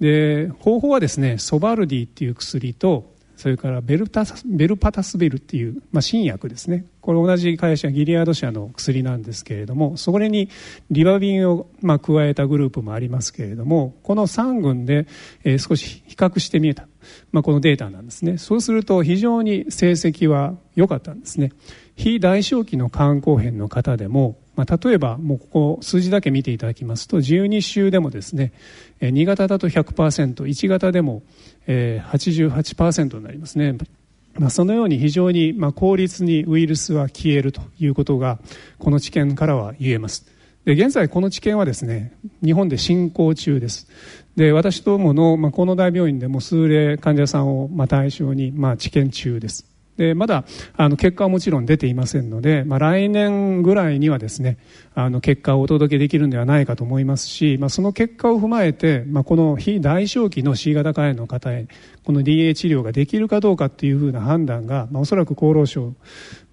[0.00, 6.86] で方法はですねソバルディっていう薬とそれからベルタベルパタスベルっていう、まあ、新薬ですね。
[7.00, 10.48] これ同じ会社ギリアード社の薬なんですけれどもそれに
[10.90, 15.06] リバビンを、まあ、加えたグループもありますけれどもこの3群で、
[15.42, 16.88] えー、少し比較してみた、
[17.30, 18.38] まあ、このデータなんですね。
[18.38, 21.52] そうすると非常に成績は良かったんですね。
[21.96, 28.52] 非代償期の肝硬変の方でもまあ、例えばもうここ数字だけ見ていただきますと12週でもですね
[29.00, 31.22] 2型だと 100%1 型でも
[31.66, 33.76] 88%になりますね、
[34.34, 38.38] まあ、そのように非常にまあ効率にウイルスは消えるということが
[38.78, 40.26] この知見からは言えます。
[40.64, 43.88] で現在この知見はですね日本で進行中です。
[44.36, 49.73] で私どもの、まあ、この大病院でも数例患者さんをまあ対象にまあ治験中です。
[49.96, 50.44] でまだ
[50.76, 54.58] あの結果はもちろん出ていませんので、まあ、来年ぐらいにはですね
[54.94, 61.68] あの結果をお届けできるのではないかと思いますし、まあ、その結果を踏まえて、まあ、この非代償期の C 型肝炎の方へ
[62.04, 65.94] この DA 治療ができるかどうかというふうな判断が、まあ、おそらく厚労省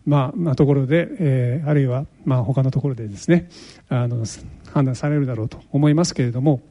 [0.05, 3.49] まあ、まあ、ところで、えー、あるいは、まあ、他のところでですね
[3.89, 4.25] あの
[4.73, 6.61] 判断されるだろうと思いますけれども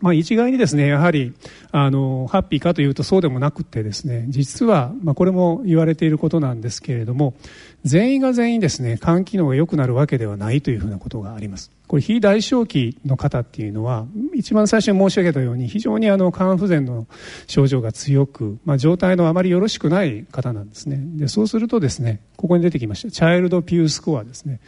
[0.00, 1.34] まあ、一概にですね、やはり、
[1.72, 7.34] あの、ハッピーかというとそうでもなくてですね、実は、まあ、これも言われていることなんですけれども、
[7.84, 11.70] 全員が全員ですね、肝機能が良くなるわけではないというふうなことがあります。
[11.86, 17.06] これ、非代償期の方っていうのは、一番最初に申し上げたように、非常にあの、肝不全の
[17.46, 21.00] 症状が強く、まあ、状態のあまりよろしくない方なんですね。
[21.16, 24.60] で、そうするとですね、ここに出てきました、チャイルドピュースコアですね。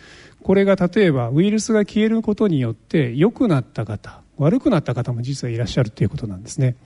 [0.42, 6.76] これが例えば、ウイルスが消えることによって良くなった方、悪くなった方も実はいらっしゃるということなんですね。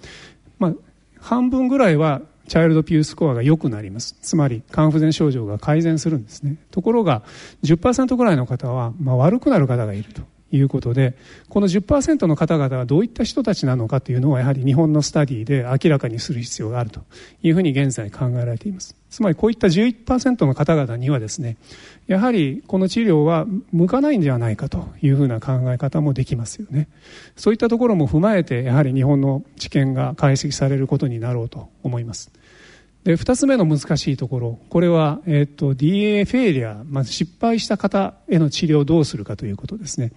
[0.59, 0.75] まあ、
[1.21, 4.17] 半分ぐらいはチャイルドピュースコアが良くなります。
[4.23, 6.57] つまり肝不全症状が改善するんですね。
[6.71, 7.23] ところが
[7.65, 11.17] 10%ぐらいの方は、まあ、悪くなる方がいるということで
[11.49, 17.01] この10%の方々はどういった人たちなのかというのはやはり日本のスタディで明らかにする必要があると
[17.43, 18.95] いうふうに現在考えられています。
[19.11, 21.57] つまりこういった11%の方々にはですね
[22.07, 26.89] やはりこの治療は向かないんではないかというふうな考え方もできますよね。
[27.37, 32.31] そういったところも踏まえてやはり日本の知見が解析されることになろうと思います。
[33.07, 34.59] で2つ目の難しいところ。
[34.69, 40.11] これは、えーと、DA フェイリアまず失敗した方への治療をどうするかということですね。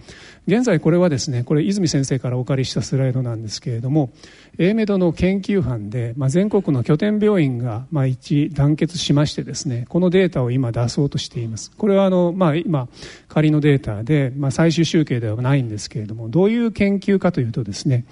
[0.47, 4.11] 現在これはですねこれ泉先生からお借りしたスライドなんですけれども
[4.57, 11.69] A メドの研究班で、まあ、全国の拠点病院が、まあ、一致団結しましてですねこのデータを今出そうとしています。
[11.77, 12.87] これはあの、まあ、今
[13.27, 18.05] 仮のデータで、まあ、最終集計ではないんですけれどもどういう研究かというとですね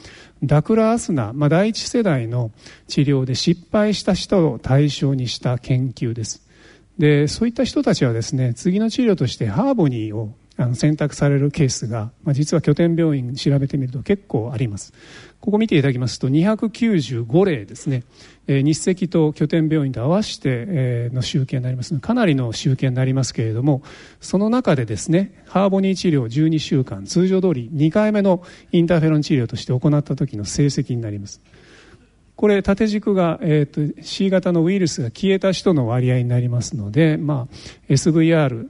[0.43, 2.51] ダクラアスナ、まあ、第一世代の
[2.87, 6.41] 治療で失敗した人を対象にした研究です。
[6.97, 14.93] で、そういった人たちはですね、次の治療としてハーボニーをあの選択されるケースが、まあ、実は拠点病院調べてみると結構あります。
[15.39, 18.03] ここ見ていただきますと295例ですね、
[18.47, 23.83] えー、日赤と拠点病院と合わせて、えー、の集計になりますのでかなりの集計になりますけれども
[24.19, 31.39] その中でですねハーボニー治療12週間通常通り2回目のインターフェロン治療として行った時の成績になります
[32.37, 37.55] これ縦軸が、えーと、C 型のウイルスが消えた人の割合になりますので、まあ、
[37.89, 38.67] SVR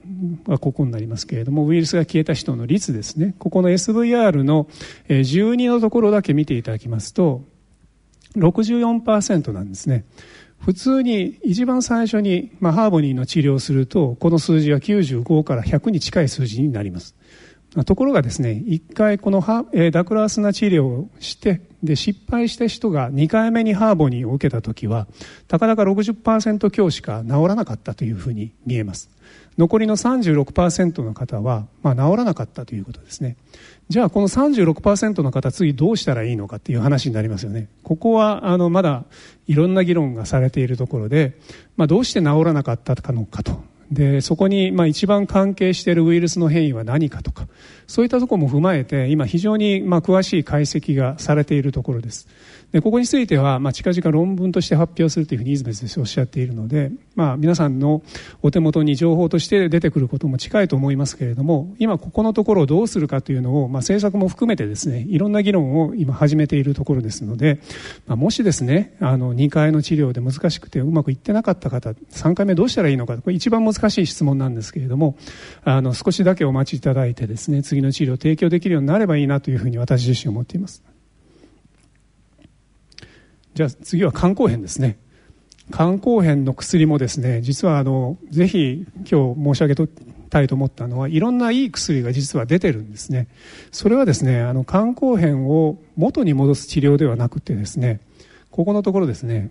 [0.47, 3.35] はここになりますけれどもウイルスが消えた人の率ですね。
[3.37, 4.69] ここの SVR の
[5.09, 7.43] 12のところだけ見ていただきますと
[8.37, 10.05] 64%なんですね。
[10.59, 17.16] 普通に一番最初に、まあ、ハーボニーの治療をするとこの数字は95から100に近い数字になります。
[17.85, 19.41] ところがですね一回この
[19.91, 25.07] ダクラースナ治療をしてで失敗した人が2回目にハーボニーを受けた時は
[25.47, 29.09] たかだか60%強しか治らなかったというふうに見えます。
[29.57, 33.37] 残りの36%の方は、まあ、治らなかったということですね。
[33.89, 37.67] じゃあこの36%の方次どうしたらいいのかっていう話になりますよね。
[37.83, 39.05] ここはあのまだ
[39.47, 41.39] いろんな議論がされているところで、
[41.75, 43.63] まあ、どうして治らなかったのかと。
[43.91, 47.47] でそこにまあ一番関係しているウイルスの変異は何かとか
[47.87, 52.27] そういったところも踏まえて今非常にまあ詳しい解析がされているところです。
[52.71, 58.01] でここについては、まあ、近々論文として発表するというふうに泉先生おっしゃっているので、まあ、皆さんの
[58.41, 67.61] お手元に情報として出てくることも近いと思いますけれども今ここのところをどうするかというのを、まあ、政策も含めてですねいろんな議論を今始めているところですので、
[68.05, 75.15] まあ、もしですねあの2回の治療で難しくてうまくいってなかった方3回目どうしたらいいのかこれ一番難しい質問なんですけれども
[75.63, 80.96] あの少しだけお待ちいただいてですね次の治療を提供できるようになればいいなというふうに私自身思っています。
[83.57, 84.99] じゃあ次は肝硬変ですね。
[85.73, 89.87] 肝硬変の薬もですね実はあのぜひ今日申し上げ
[90.29, 93.27] たいと思ったのはいろんないい薬が実は出てるんですね。
[93.71, 97.99] それはですねあの肝硬変を元に戻す治療ではなくてですね
[98.51, 99.49] ここのところですね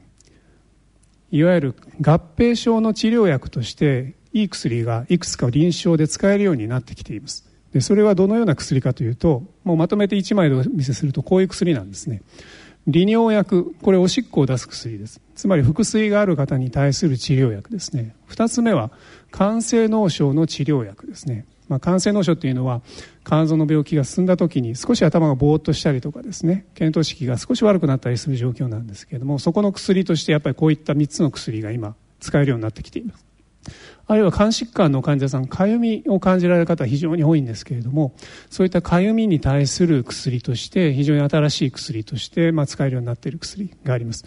[1.33, 7.45] いわゆる合併症の治療薬としていい薬がいくつか臨床で使えるようになってきています。
[7.73, 12.23] でそれはどのような薬かというともうまとめて1枚でお見せするとこういう薬なんですね。
[12.87, 15.21] 利尿薬これおしっこを出す薬です。
[15.35, 18.15] つまり腹水がある方に対する治療薬ですね。
[18.29, 18.91] 2つ目は
[19.33, 22.83] 肝性脳症の治療薬ですね、まあ、肝性脳症っていうのは
[23.25, 26.65] 肝臓の病気が進んだ時に少し頭がぼーっとしたりとかですね。
[26.75, 33.27] 見当識が少し悪くなったりする状況なんですけれどもそこの薬としてやっぱりこういった3つの薬が今使えるようになってきています。
[34.09, 38.15] あるいは肝疾患の患者さん、かゆみを感じられる方は非常に多いんですけれども、
[38.51, 44.25] そういったかゆみに対する薬として、非常に新しい薬として、まあ、使えるようになっている薬があります。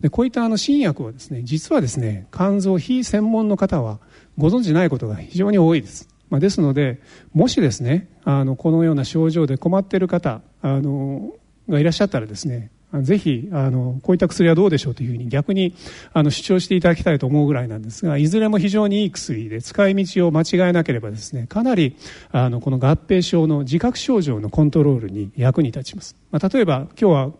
[0.00, 4.00] で、こういったあの新薬はですね、実はですね、肝臓非専門の方は
[4.38, 6.08] ご存知ないことが非常に多いです。
[6.30, 7.00] まあ、ですので、
[7.34, 11.32] もしですね、あの、このような症状で困っている方、あの、
[11.68, 12.70] がいらっしゃったらですね、
[13.02, 15.74] ぜひあのこういった薬はどうでしょうというふうに逆に
[16.14, 21.96] あの主張していただきたいと思うぐらいなんですがいずれも非常にいい薬で使い道を間違えなければですねかなり
[22.32, 27.30] あのこの合併症の自覚症状のコントロールに役に立ちます、まあ、例えば今日は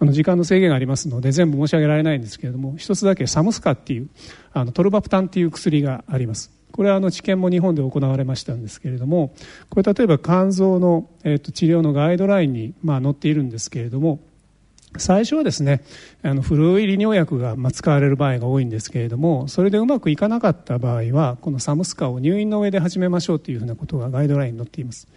[0.00, 4.08] あの時間の制限がありますので全部申し上げられないんですけれども一つだけサムスカっていう
[4.52, 6.50] あのトルバプタンっていう薬があります。
[6.72, 9.34] これはあの治験も日本で行われましたんですけれども
[9.70, 14.20] これ例えば肝臓の、えー、と治療のガイドラインに、まあ、載っているんですけれども
[14.96, 15.82] 最初はですね
[16.22, 25.08] あの古い利尿薬が使われる場合が多いんですけれどもそれでうまくいかなかった場合はこのサムスカを入院の上で始めましょうというふうなことがガイドラインに載っています。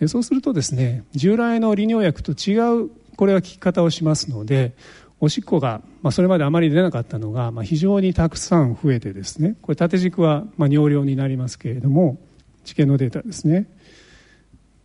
[0.00, 4.72] でそうするとですね従来の利尿薬と違うこれは効き方をしますので
[5.20, 12.18] おしっこが、まあ、それまであまり出なかったのが、まあ、非常にたくさん増えてですねこれ縦軸は、まあ、尿量になりますけれども
[12.64, 13.66] 治験のデータですね。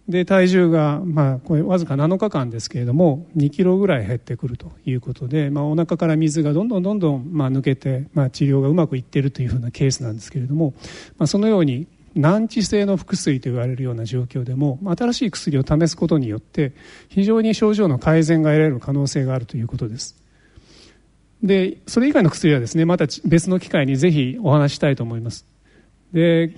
[0.07, 10.73] で体重が、まあ、これわずか7日間ですけれども2キロぐらい減ってくるということで、まあ、お腹から水がどんどんどんどん、まあ、抜けて、まあ、治療がうまくいっているというふうなケースなんですけれども、
[11.17, 16.73] まあ、そのように難治性の腹水と言われるような状況でも新しい薬を試すことによって
[17.09, 20.27] 非常に症状の改善が得られる可能性があるということです
[21.43, 25.45] で、それ以外の薬はですね、また別の機会にぜひお話したいと思います。
[26.13, 26.55] で、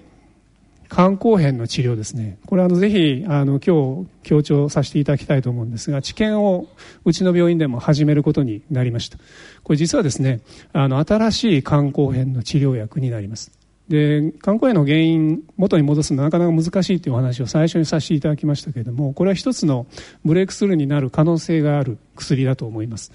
[0.89, 2.39] 肝硬変の治療ですね。
[2.47, 6.67] これはあのぜひ、あの、今日強調させていただきたいと思うんですが、治験を
[7.05, 9.19] うちの病院でも始めることになりました。
[9.63, 10.41] これ実はですね、
[10.73, 13.51] あの、新しい肝硬変の治療薬になります。
[13.87, 19.85] で、肝硬変の原因、元に戻すのはなかなか難しいというお話を最初にさせていただきましたけれども、これは一つの
[20.25, 23.11] ブレイクスルーになる可能性がある薬だと思います。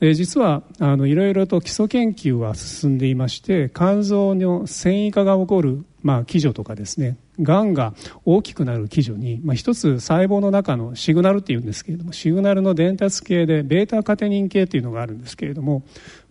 [0.00, 15.84] で実はあのいろいろと基礎研究は進んでいまして肝臓の繊維化が起こる、まあ、基準とかですねがんが大きくなる基準に、まあ、一つ細胞の中のシグナルっていうんですけれどもシグナルの伝達系でベータカテニン系っていうのがあるんですけれども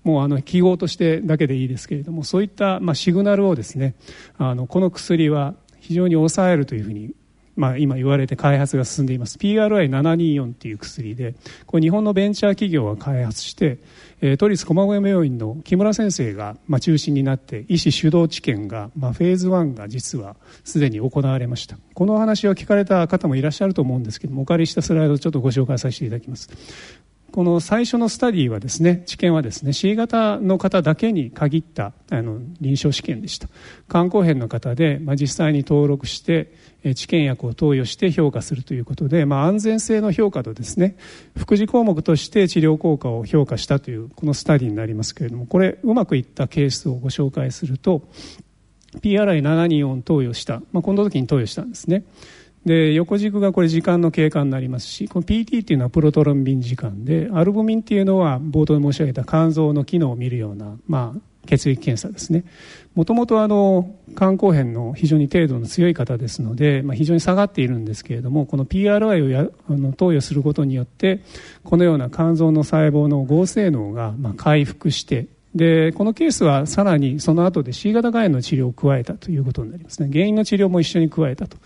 [0.03, 3.95] もうあの記号としてだけでいいですけれどもそういった、まあ、シグナルをですね
[4.38, 7.14] あのこの薬は非常に抑えるというふうに
[7.62, 9.38] まあ、今言われて開発が進んでいます。
[9.38, 11.36] PRI724 っていう薬で
[11.68, 13.78] これ日本のベンチャー企業が開発して、
[14.20, 21.78] えー、都立駒込病院の木村先生が、まあ、中心になって医師主導治験が、まあ、フェーズ1が実はすでに行われました。
[21.93, 26.49] このお話を聞かれた方もいらっしゃると思うんですけどもお借りしたスライドをちょっとご紹介させていただきます。
[27.32, 33.47] この最初のスタディはですね、治験はですね、C 型の方だけに限ったあの臨床試験でした。
[33.89, 36.53] 肝硬変の方で、まあ、実際に登録して、
[36.95, 40.97] 治験薬を投与して評価するということで、まあ、安全性の評価とですね、
[41.38, 48.01] 副次項目として治療効果を評価したという、このスタディになりますけれども、これ、うまくいったケースをご紹介すると、
[48.99, 52.03] PRI724 投与した、まあ、この時に投与したんですね。
[52.66, 62.43] で横軸がこれ時間の経過になりますしこの PT っていうのはプロトロンビン時間でアルブミンっていうのは冒頭で申し上げた肝臓の機能を見るような、まあ、血液検査ですね。
[62.93, 63.36] もともと
[64.16, 71.22] 肝硬変の非常に程度の強い方ですので、まあ、非常に下がっているんですけれどもこの PRI をやあの投与することによって
[71.64, 80.09] このような肝臓の細胞の合成能がまあ回復してでこのケースはさらにその後で C 型肝炎の治療を加えたということになりますね。
[80.11, 81.57] 原因の治療も一緒に加えたと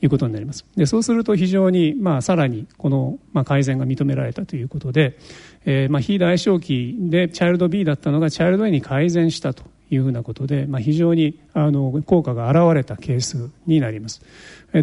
[0.00, 0.64] いうことになります。
[0.76, 5.18] でそうすると非常に、まあ、さらにこの、まあ、改善が認められたということで、
[5.64, 14.22] えーまあ、非代償期でチャイルド B だったのがチャイルド A に改善したというふうなことで、まあ、非常にあの効果が現れたケースになります。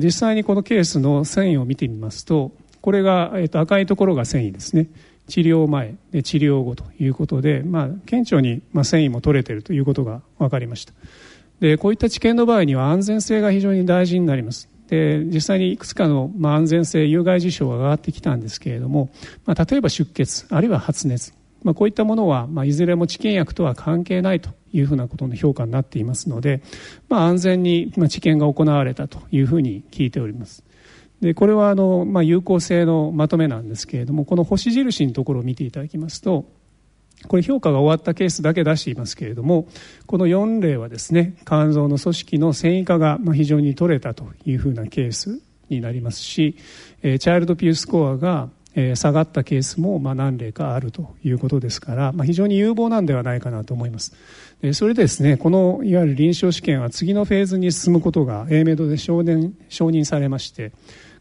[0.03, 2.51] 実際にこのケースの繊維を見てみますと
[2.81, 4.87] これが、えー、と赤いところが繊維ですね。
[5.29, 10.93] 治療前で治療後ということで、まあ、顕著に、ま、繊維も取れているということが分かりました。
[11.61, 14.69] でこういった治験の場合には安全性が非常に大事になります。
[14.87, 19.09] で実際にいくつかの、まあ、安全性有害事象が上がってきたんですけれども、
[19.45, 26.61] まあ、例えば出血あるいは発熱、まあ、こういったものは、まあ、いずれも治験薬とは関係ないというふうなことの評価になっていますので、
[27.07, 30.63] まあ、安全に、ま、治験が行われたというふうに聞いております。
[31.21, 36.45] でこれはあの、まあ、有効性のまとめなんですけれどもこの星印のところを見ていただきますと
[37.27, 39.67] これ評価が終わったケースだけ出していますけれども
[40.05, 46.55] この4例はですね肝臓の組織の繊維化が非常に取れたというふうなケースになりますし
[47.01, 48.49] チャイルドピュースコアが
[48.95, 54.13] 下がったケースも何例かあるということですから、非常に有望なんではないかなと思います。
[54.73, 60.73] それでですねこのいわゆる臨床試験は次のフェーズに進むことが A メドで承認されまして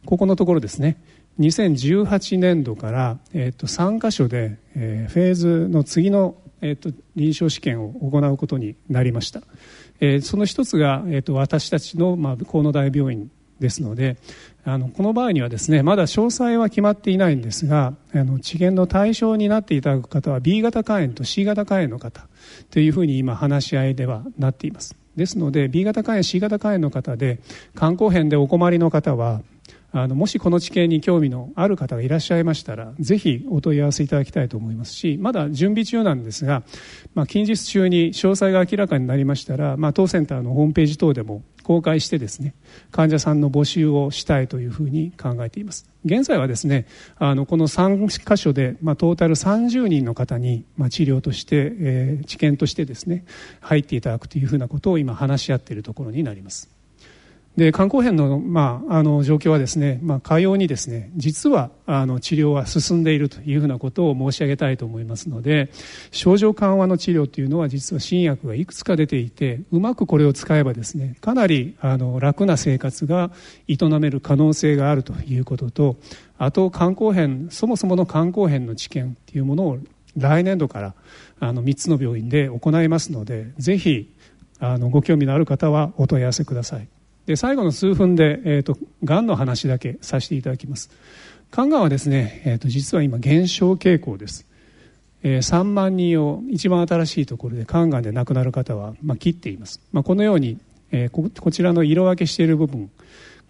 [0.05, 1.01] ここのところですね。
[1.41, 9.43] 2018年度から、えー、と3箇所で、えー、フェーズの次の、えー、と臨床試験を行うことになりました、
[10.01, 13.31] えー、その一つが、えー、と私たちの、まあ、河野大病院
[13.61, 14.17] ですので
[14.65, 22.27] あのこの場合にはですねまだ詳細は決まっていないんですがあの治験の対象になっていただく方は B 型肝炎と C 型肝炎の方
[22.71, 24.97] というふうに今話し合いではなっています。
[25.17, 27.41] ですので B 型肝炎 C 型肝炎の方で
[27.77, 29.43] 肝硬変でお困りの方は
[29.91, 36.63] あのもしこの地形に興味のある方がいらっしゃいましたらぜひお問い合わせいただきたいと思いますしまだ準備中なんですが、
[37.15, 42.55] まあ、近日中に詳細が明らかになりましたら、まあ、当センターのホームページ等でも公開してですね
[42.91, 45.89] 患者さんの募集をしたいというふうに考えています。
[46.05, 46.87] 現在はですね
[47.19, 53.25] あのこの3箇所で、まあ、トータル30人の方に、まあ、治療として、えー、治験としてですね
[53.61, 56.78] 入っていただくというふうなことを今話し合っているところになります。
[57.59, 65.69] で肝硬変の,、まあ、あの状況はですね、まあ、かようにですね実はあの治療は進んでいるというふうなことを申し上げたいと思いますので
[66.13, 73.33] 症状緩和の治療というのは実は新薬がいくつか出ていてうまくこれを使えばですねかなりあの楽な生活が
[73.67, 75.97] 営める可能性があるということと
[76.39, 79.79] あと肝硬変そもそもの肝硬変の治験というものを
[80.17, 80.95] 来年度から
[81.41, 84.15] あの3つの病院で行いますのでぜひ
[84.61, 86.89] あのご興味のある方はお問い合わせください。
[87.29, 90.91] で最後の数分で、えーと、がんの話だけさせていただきます。
[91.51, 94.47] 肝がんはですね、えーと、実は今減少傾向です、
[95.23, 100.59] えー、3万人を一番新しいところで肝がんで亡くなる方は、まあ、切っています、まあ、このように、
[100.91, 102.91] えー、ここちらの色分けしている部分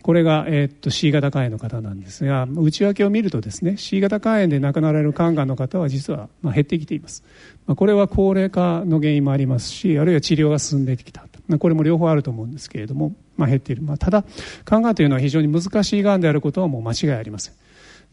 [0.03, 7.25] これが、えー、っと C 型肝炎の方なんですが内訳を見るとですね C 型肝炎で亡くなられる肝がんの方は実は、まあ、減ってきています、
[7.67, 11.29] まあ、これは高齢化の原因もありますしあるいは治療が進んできた。
[11.57, 14.24] これも両方あると思うんですけれども、まあ、減っている、まあ、ただ
[14.66, 17.55] 肝がんというのは非常に難しいがんであることはもう間違いありません。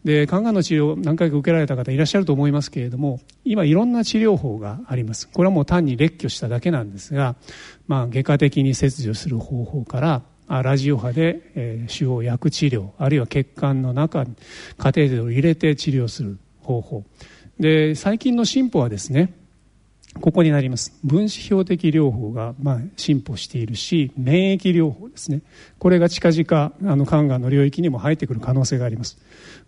[0.04, 5.28] で肝がんの治療を何回か受けられた方いらっしゃると思いますけれども今いろんな治療法があります。
[5.28, 7.34] これはもう単に列挙しただけなんですが、
[7.88, 14.36] まあ、外科的に切除する方法からラジオ波で、えー、腫瘍薬治療あるいは血管の中に
[14.78, 17.04] カテーテルを入れて治療する方法。
[17.58, 19.34] で最近の進歩はですね
[20.20, 20.92] ここになります。
[21.04, 25.42] 分子標的療法がまあ進歩しているし免疫療法ですね。
[25.78, 29.18] これが近々あの肝がんの領域にも入ってくる可能性があります。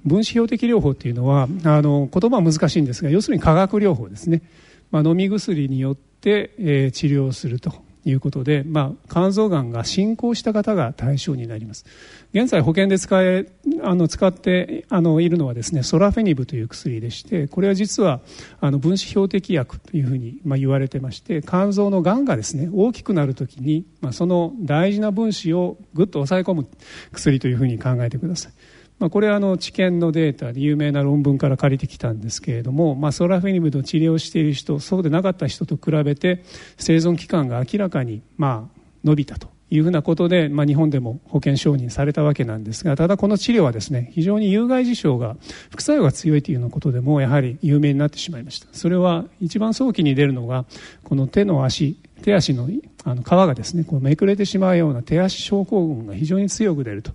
[0.04, 4.42] 分子標的療法っていうのはあの言葉は難しいんですが要するに化学療法ですね、
[4.90, 7.87] まあ、飲み薬によって、えー、治療すると。
[8.04, 11.84] いうことで、まあ、肝臓がんが進行した方が対象になります。
[12.32, 13.46] 現在保険で使え
[13.82, 18.20] あの使ってあのいるのはですねソラフェニブという薬でしてこれは実は
[18.60, 26.66] あの分子標的薬というふうに、まあ、言われてまして肝臓のがんがですね大きくなるときに、まあ、その大事な分子をぐっと抑え込む
[27.12, 28.52] 薬というふうに考えてください。
[28.98, 36.42] まあ、これはあの治験のデータで有名な論文から借りてきたんですけれども、まあ、ソラフェニムの治療をしている人そうでなかった人と比べて
[36.76, 45.36] 生存期間が明らかにまあ伸びたというふうなことで、まあ、日本でも保険承認されたわけなんですがただこの治療はですね非常に有害事象が
[45.70, 48.66] 副作用が強いというようなことでもやはり有名になってしまいました。
[48.72, 50.64] それは一番早期に出るのが
[51.04, 52.68] この手の足手足の
[53.04, 57.12] あの皮がですねこうめくれてしまうような手足症候群が非常に強く出ると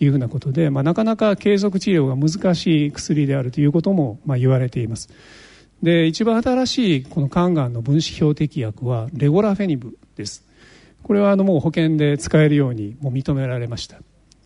[0.00, 5.10] いうふうなことで、まあ、なかなか継続治療が難しい薬であるということも、まあ、言われています。
[5.82, 10.44] で一番新しいこの肝がんの分子標的薬はレゴラフェニブです。
[11.02, 13.98] これはあのもう保険で使えるようにもう認められました。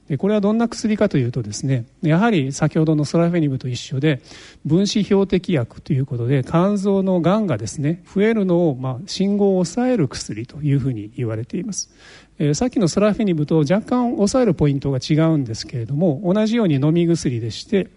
[0.09, 4.23] でこれはどんな薬かというとですねやはり先ほどのソラフェニブと一緒で
[4.65, 11.91] 分子標的薬ということで肝臓のがんがですね増えるのを、まあ、信号を抑える薬というふうに言われています、
[12.39, 17.89] えー、さっきのソラフェニブと若干抑えるポイントが違うんですけれども同じように飲み薬でして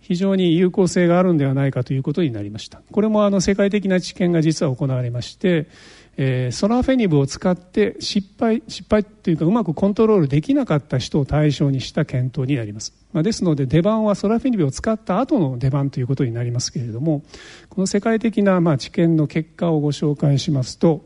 [0.00, 2.82] 非常に有効性があるんではないかということになりました。
[2.92, 5.66] これもあの世界的な知見が実は行われまして
[6.16, 17.22] えー、ソラフェニブを使って失敗失敗というかうまくコントロールできなかった人を対象にした検討になります、まあ、ですので出番はソラフェニブを使った後の出番ということになりますけれども
[17.68, 21.04] この世界的なまあ知見の結果をご紹介しますと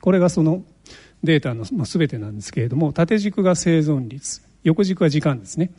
[0.00, 0.62] これがその
[1.24, 5.70] データの全てなんですけれども縦軸が生存率横軸は時間ですね。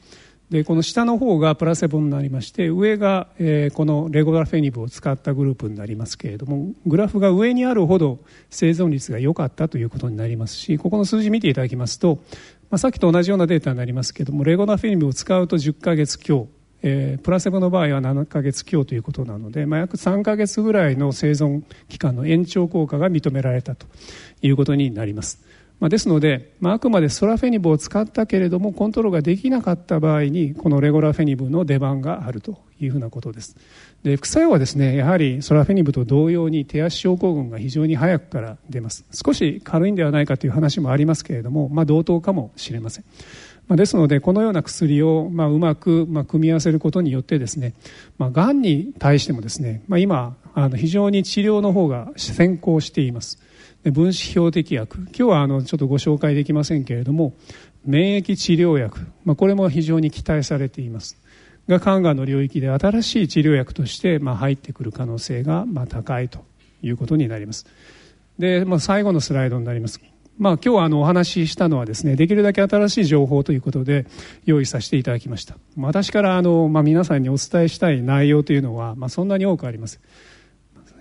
[0.50, 8.20] でこの下の方がプラセボになりまして上が、えー、このレゴラフェニブを使ったグループになりますけれどもグラフが上にあるほど
[8.50, 12.20] 生存率が良かったということになりますしここの数字見ていただきますと、
[12.70, 16.48] まあ、さっきと同じようなデータになりますけれどもレゴラフェニブを使うと10ヶ月強
[16.84, 23.88] えー、プラセボの場合は7ヶ月強ということなので、まあ、約3ヶ月ぐらいの生存期間の延長効果が認められたと
[24.42, 25.44] いうことになります。
[25.80, 33.56] まあ、ですので、まあ、あくまでソラフェニブを使ったけれどもコントロールができなかった場合にこのレゴラフェニブの出番があるというふうなことです。
[34.04, 39.06] で副作用はですねやはりソラフェニブと同様に手足症候群が非常に早くから出ます。
[39.12, 43.06] 少し軽いんではないかという話もありますけれども、まあ、同等かもしれません。
[43.68, 47.74] まあ、ですのでこのような薬をまあうまくまあ組み合わせることによってですね、
[48.18, 53.40] まあ、がんに対してもですね、まあ、今あの非常に治療の方が先行しています。
[53.84, 54.98] 分子標的薬。
[54.98, 57.34] 今日はあのちょっとご紹介できませんけれども
[57.86, 61.18] 免疫治療薬、まあ、これも非常に期待されています。
[61.68, 66.46] が肝がんの領域で新しい治療薬としてまあ入ってくる可能性がまあ高いと
[66.82, 67.66] いうことになります。
[68.40, 70.00] で、まあ、最後のスライドになります。
[70.38, 74.06] まあ、今日はあのお話ししたのはですねできるだけ新しい情報ということで
[74.46, 75.58] 用意させていただきました。
[75.78, 80.00] 私からあの、まあ、皆さんにお伝えしたい内容というのは、まあ、そんなに多くあります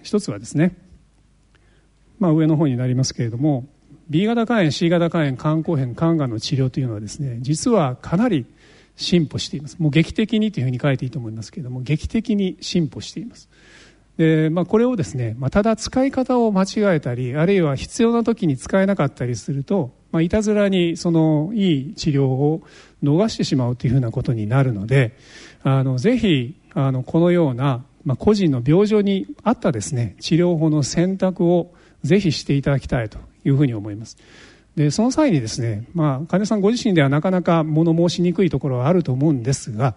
[0.03, 0.86] 一つはですね
[2.19, 3.67] まあ、上の方になりますけれども
[4.09, 8.47] B 型肝炎 C 型肝炎肝硬変肝がんの治療というのはですね実はかなり
[8.97, 9.77] 進歩しています。
[9.79, 13.49] もう劇的にというふうに書いていいと思いますけれども劇的に進歩しています。
[14.17, 22.63] で、まあ、これをですね、まあ、ただ使い方を間違えたりあるいは必要な時に使えなかったりすると、まあ、いたずらにそのいい治療を
[23.03, 25.15] 逃してしまうというふうなことになるので
[25.63, 34.17] あのぜひあのこのような、まあ、個人の病状に合ったですね治療法の選択をぜひしていただきたいというふうに思います。
[34.77, 39.95] でその際にですね、まあ、患者さんご自身ではなかなか物申しにくいところはあると思うんですが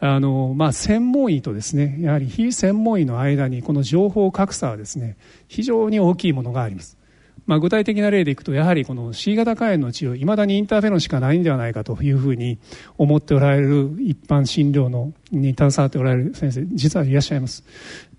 [0.00, 5.16] あの、まあ、専門医とですねやはり非専門医の間にこの情報格差はですね
[5.48, 6.98] 非常に大きいものがあります。
[7.46, 12.58] まあ、具体的な例でいくとやはりこの C 型肝炎の治療いまだにインターフェロンしかないんではないかというふうに
[12.98, 17.64] 思っておられる一般診療のに携わっておられる先生実はいらっしゃいます。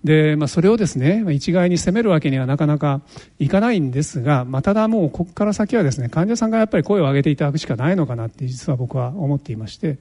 [0.04, 3.02] で、まあ、それをですね一概に責めるわけにはなかなか
[3.38, 9.98] いかないんですが、まあ、ただもうここから先はですね患者さんがやっぱり声を上げていただくしかないのかなって実は僕は思っていまして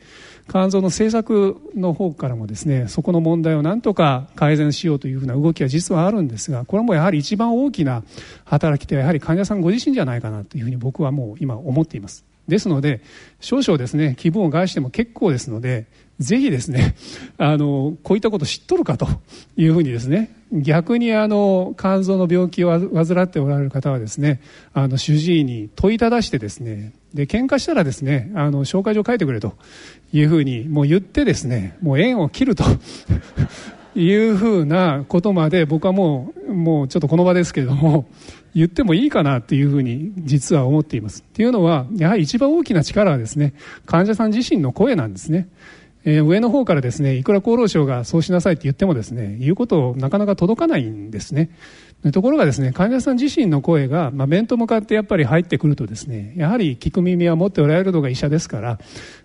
[0.49, 8.03] 肝臓の政策の方からもですねそこの問題をなんとか改善しようというふうな動きは実はあるんですがこれもやはり一番大きな
[8.45, 12.25] 働き手はやはり患者さんご自身じゃないかなというふうに僕はもう今思っています。
[12.47, 13.01] ですので
[13.39, 15.85] 少々ですね気分を害しても結構ですので
[16.19, 16.95] ぜひですね
[17.37, 19.07] あのこういったこと知っとるかと
[19.57, 24.41] いうふうにですね逆にあの肝臓の病気を患っておられる方はですね
[24.73, 29.53] あの主治医に問いただしてですねで喧嘩したらですねあの紹介状書いてくれと
[30.11, 32.63] いうふうにもう言ってですねもう縁を切ると
[33.95, 38.05] いうふうなことまで僕はもうもうちょっとこの場ですけれども
[38.55, 41.23] 言ってもいいかなっていうふうに実は思っています。
[41.27, 43.53] っていうのはやはり一番大きな力はですね
[43.85, 45.47] 患者さん自身の声なんですね。
[46.05, 51.49] えー、上の方からですねいくら厚労省がそうしなさいって言ってもですね言うことをなかなか届かないんですね。
[52.13, 58.79] ところがですね患者さん自身の声が、まあ、面と向かってやっぱり入ってくるとですねやはり聞く耳は持っておられるのが医者ですから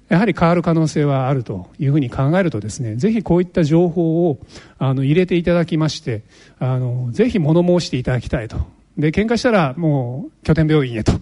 [0.09, 4.39] やはり変わる可能性はあるというふうに考えるとですねぜひこういった情報を
[4.79, 6.23] あの入れていただきまして
[6.59, 8.57] あのぜひ物申していただきたいと。
[8.99, 11.13] で喧嘩したらもう拠点病院へと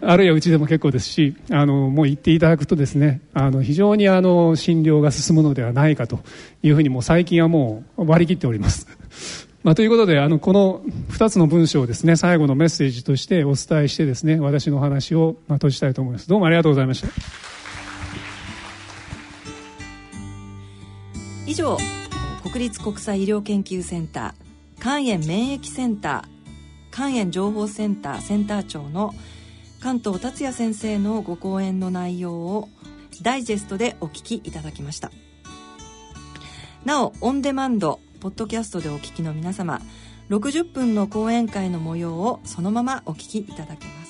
[0.00, 6.20] あるいはうちでも結構ですしあのもう言っていただくとですねあの非常にあの診療が進むのではないかと
[6.62, 8.86] いうふうにもう最近はもう割り切っております。
[9.64, 17.08] まあ、ということであのこの2つの文章をですね最後のメッセージとしてお伝えしてですね私の話をまあ閉じたいと思いますどうもありがとうございました
[21.44, 21.76] 以上
[22.42, 29.12] 国立国際医療研究センター肝炎免疫センター肝炎情報センターセンター長の
[29.80, 32.68] 関東達也先生のご講演の内容を
[33.22, 35.10] ダイジェストでお聞きいただきました。
[36.84, 39.80] なおオンデマンドポッドキャストでお聞きの皆様
[40.30, 44.07] 60分の講演会の模様をそのままお聞きいただけます。